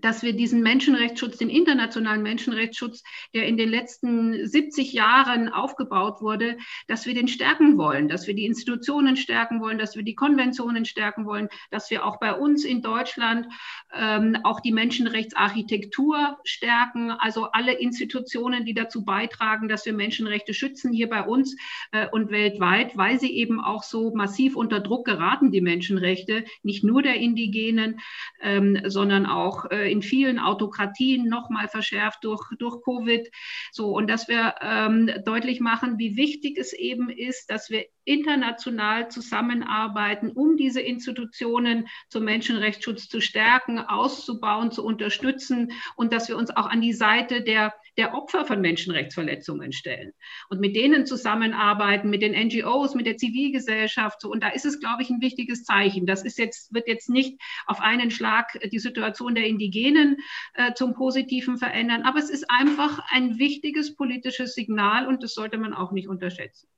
dass 0.00 0.22
wir 0.22 0.32
diesen 0.32 0.62
Menschenrechtsschutz, 0.62 1.36
den 1.36 1.50
internationalen 1.50 2.22
Menschenrechtsschutz, 2.22 3.02
der 3.34 3.46
in 3.46 3.58
den 3.58 3.68
letzten 3.68 4.46
70 4.46 4.92
Jahren 4.92 5.50
aufgebaut 5.50 6.22
wurde, 6.22 6.56
dass 6.86 7.04
wir 7.06 7.14
den 7.14 7.28
stärken 7.28 7.76
wollen, 7.76 8.08
dass 8.08 8.26
wir 8.26 8.34
die 8.34 8.46
Institutionen 8.46 9.16
stärken 9.16 9.60
wollen, 9.60 9.78
dass 9.78 9.94
wir 9.94 10.02
die 10.02 10.14
Konventionen 10.14 10.86
stärken 10.86 11.26
wollen, 11.26 11.48
dass 11.70 11.90
wir 11.90 12.06
auch 12.06 12.18
bei 12.18 12.32
uns 12.32 12.64
in 12.64 12.80
Deutschland 12.80 13.46
ähm, 13.94 14.38
auch 14.42 14.60
die 14.60 14.72
Menschenrechtsarchitektur 14.72 16.38
stärken, 16.44 17.10
also 17.10 17.50
alle 17.52 17.72
Institutionen, 17.72 18.64
die 18.64 18.74
dazu 18.74 19.04
beitragen, 19.04 19.68
dass 19.68 19.84
wir 19.84 19.92
Menschenrechte 19.92 20.54
schützen 20.54 20.92
hier 20.92 21.10
bei 21.10 21.22
uns 21.22 21.56
äh, 21.92 22.08
und 22.08 22.30
weltweit, 22.30 22.96
weil 22.96 23.20
sie 23.20 23.32
eben 23.36 23.60
auch 23.60 23.82
so 23.82 24.14
massiv 24.14 24.56
unter 24.56 24.80
Druck 24.80 25.04
geraten, 25.04 25.50
die 25.50 25.60
Menschenrechte, 25.60 26.44
nicht 26.62 26.84
nur 26.84 27.02
der 27.02 27.16
Indigenen, 27.16 28.00
ähm, 28.40 28.78
sondern 28.86 29.26
auch 29.26 29.66
äh, 29.74 29.90
in 29.90 30.02
vielen 30.02 30.38
Autokratien 30.38 31.28
nochmal 31.28 31.68
verschärft 31.68 32.22
durch, 32.22 32.42
durch 32.58 32.82
Covid. 32.82 33.28
So, 33.72 33.90
und 33.90 34.08
dass 34.08 34.28
wir 34.28 34.54
ähm, 34.60 35.10
deutlich 35.24 35.60
machen, 35.60 35.98
wie 35.98 36.16
wichtig 36.16 36.58
es 36.58 36.72
eben 36.72 37.10
ist, 37.10 37.50
dass 37.50 37.70
wir 37.70 37.84
international 38.04 39.10
zusammenarbeiten, 39.10 40.30
um 40.30 40.56
diese 40.56 40.80
Institutionen 40.80 41.88
zum 42.08 42.24
Menschenrechtsschutz 42.24 43.08
zu 43.08 43.20
stärken, 43.20 43.78
auszubauen, 43.78 44.70
zu 44.70 44.84
unterstützen 44.84 45.72
und 45.96 46.12
dass 46.12 46.28
wir 46.28 46.36
uns 46.36 46.50
auch 46.50 46.66
an 46.66 46.80
die 46.80 46.92
Seite 46.92 47.42
der 47.42 47.74
der 47.96 48.14
Opfer 48.14 48.44
von 48.44 48.60
Menschenrechtsverletzungen 48.60 49.72
stellen 49.72 50.12
und 50.48 50.60
mit 50.60 50.76
denen 50.76 51.06
zusammenarbeiten, 51.06 52.10
mit 52.10 52.22
den 52.22 52.32
NGOs, 52.32 52.94
mit 52.94 53.06
der 53.06 53.16
Zivilgesellschaft. 53.16 54.20
So. 54.20 54.30
Und 54.30 54.42
da 54.42 54.48
ist 54.48 54.64
es, 54.64 54.80
glaube 54.80 55.02
ich, 55.02 55.10
ein 55.10 55.20
wichtiges 55.20 55.64
Zeichen. 55.64 56.06
Das 56.06 56.24
ist 56.24 56.38
jetzt, 56.38 56.72
wird 56.74 56.88
jetzt 56.88 57.08
nicht 57.08 57.40
auf 57.66 57.80
einen 57.80 58.10
Schlag 58.10 58.58
die 58.70 58.78
Situation 58.78 59.34
der 59.34 59.46
Indigenen 59.46 60.18
äh, 60.54 60.74
zum 60.74 60.94
Positiven 60.94 61.58
verändern, 61.58 62.02
aber 62.02 62.18
es 62.18 62.30
ist 62.30 62.46
einfach 62.48 63.00
ein 63.10 63.38
wichtiges 63.38 63.94
politisches 63.94 64.54
Signal 64.54 65.06
und 65.06 65.22
das 65.22 65.34
sollte 65.34 65.58
man 65.58 65.74
auch 65.74 65.92
nicht 65.92 66.08
unterschätzen. 66.08 66.68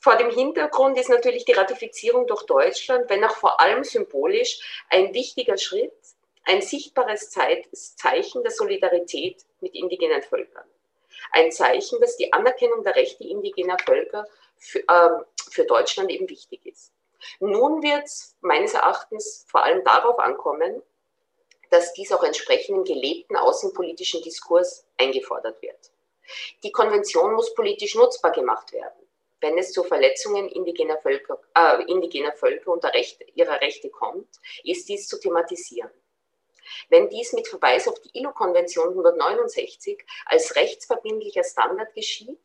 Vor 0.00 0.16
dem 0.16 0.30
Hintergrund 0.30 0.96
ist 0.96 1.10
natürlich 1.10 1.44
die 1.44 1.52
Ratifizierung 1.52 2.26
durch 2.28 2.46
Deutschland, 2.46 3.10
wenn 3.10 3.24
auch 3.24 3.34
vor 3.34 3.60
allem 3.60 3.82
symbolisch, 3.82 4.84
ein 4.90 5.12
wichtiger 5.12 5.58
Schritt 5.58 5.92
ein 6.44 6.62
sichtbares 6.62 7.30
Zeichen 7.30 8.42
der 8.42 8.50
Solidarität 8.50 9.44
mit 9.60 9.74
indigenen 9.74 10.22
Völkern. 10.22 10.66
Ein 11.32 11.52
Zeichen, 11.52 12.00
dass 12.00 12.16
die 12.16 12.32
Anerkennung 12.32 12.82
der 12.82 12.96
Rechte 12.96 13.24
indigener 13.24 13.76
Völker 13.84 14.26
für, 14.56 14.80
äh, 14.80 15.24
für 15.50 15.64
Deutschland 15.64 16.10
eben 16.10 16.28
wichtig 16.28 16.64
ist. 16.64 16.92
Nun 17.40 17.82
wird 17.82 18.04
es 18.04 18.36
meines 18.40 18.74
Erachtens 18.74 19.44
vor 19.48 19.64
allem 19.64 19.84
darauf 19.84 20.18
ankommen, 20.18 20.82
dass 21.70 21.92
dies 21.92 22.12
auch 22.12 22.22
entsprechend 22.22 22.76
im 22.76 22.84
gelebten 22.84 23.36
außenpolitischen 23.36 24.22
Diskurs 24.22 24.86
eingefordert 24.96 25.60
wird. 25.62 25.92
Die 26.62 26.72
Konvention 26.72 27.34
muss 27.34 27.54
politisch 27.54 27.94
nutzbar 27.94 28.32
gemacht 28.32 28.72
werden. 28.72 29.08
Wenn 29.40 29.56
es 29.56 29.72
zu 29.72 29.84
Verletzungen 29.84 30.48
indigener 30.48 30.98
Völker, 30.98 31.40
äh, 31.56 31.82
indigener 31.84 32.32
Völker 32.32 32.72
und 32.72 32.84
Rechte, 32.84 33.24
ihrer 33.34 33.60
Rechte 33.60 33.88
kommt, 33.88 34.28
ist 34.64 34.88
dies 34.88 35.06
zu 35.06 35.18
thematisieren. 35.20 35.90
Wenn 36.88 37.08
dies 37.08 37.32
mit 37.32 37.48
Verweis 37.48 37.88
auf 37.88 38.00
die 38.00 38.18
ILO-Konvention 38.18 38.88
169 38.88 40.04
als 40.26 40.56
rechtsverbindlicher 40.56 41.44
Standard 41.44 41.94
geschieht, 41.94 42.40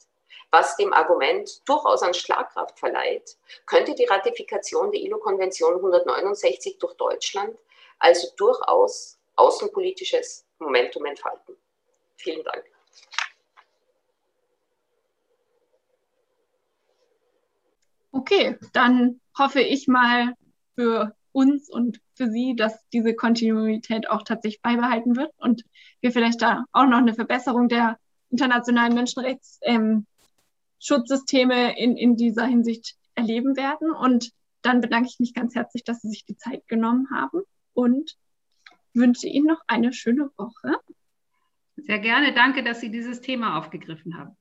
was 0.52 0.76
dem 0.78 0.94
Argument 0.94 1.68
durchaus 1.68 2.04
an 2.04 2.14
Schlagkraft 2.14 2.78
verleiht, 2.78 3.38
könnte 3.66 3.96
die 3.96 4.06
Ratifikation 4.06 4.92
der 4.92 5.02
ILO-Konvention 5.02 5.76
169 5.76 6.78
durch 6.78 6.94
Deutschland 6.96 7.58
also 8.00 8.28
durchaus 8.38 9.18
außenpolitisches 9.36 10.46
Momentum 10.60 11.06
entfalten. 11.06 11.56
Vielen 12.18 12.44
Dank. 12.44 12.64
Okay, 18.12 18.58
dann 18.74 19.20
hoffe 19.38 19.62
ich 19.62 19.88
mal 19.88 20.36
für 20.76 21.16
uns 21.32 21.70
und 21.70 22.00
für 22.16 22.30
Sie, 22.30 22.56
dass 22.56 22.88
diese 22.90 23.16
Kontinuität 23.16 24.10
auch 24.10 24.24
tatsächlich 24.24 24.62
beibehalten 24.62 25.16
wird 25.16 25.32
und 25.38 25.64
wir 26.02 26.12
vielleicht 26.12 26.42
da 26.42 26.66
auch 26.72 26.86
noch 26.86 26.98
eine 26.98 27.14
Verbesserung 27.14 27.70
der 27.70 27.98
internationalen 28.30 28.94
Menschenrechtsschutzsysteme 28.94 31.72
ähm, 31.72 31.78
in, 31.78 31.98
in 31.98 32.16
dieser 32.16 32.46
Hinsicht 32.46 32.96
erleben 33.16 33.56
werden. 33.56 33.92
Und 33.92 34.32
dann 34.62 34.82
bedanke 34.82 35.10
ich 35.10 35.20
mich 35.20 35.34
ganz 35.34 35.56
herzlich, 35.56 35.84
dass 35.84 36.02
Sie 36.02 36.10
sich 36.10 36.26
die 36.26 36.38
Zeit 36.38 36.68
genommen 36.68 37.08
haben 37.14 37.42
und 37.74 38.16
wünsche 38.94 39.28
Ihnen 39.28 39.48
noch 39.48 39.62
eine 39.68 39.94
schöne 39.94 40.30
Woche. 40.38 40.78
Sehr 41.76 42.00
gerne. 42.00 42.34
Danke, 42.34 42.64
dass 42.64 42.80
Sie 42.80 42.92
dieses 42.92 43.22
Thema 43.22 43.58
aufgegriffen 43.58 44.18
haben. 44.18 44.38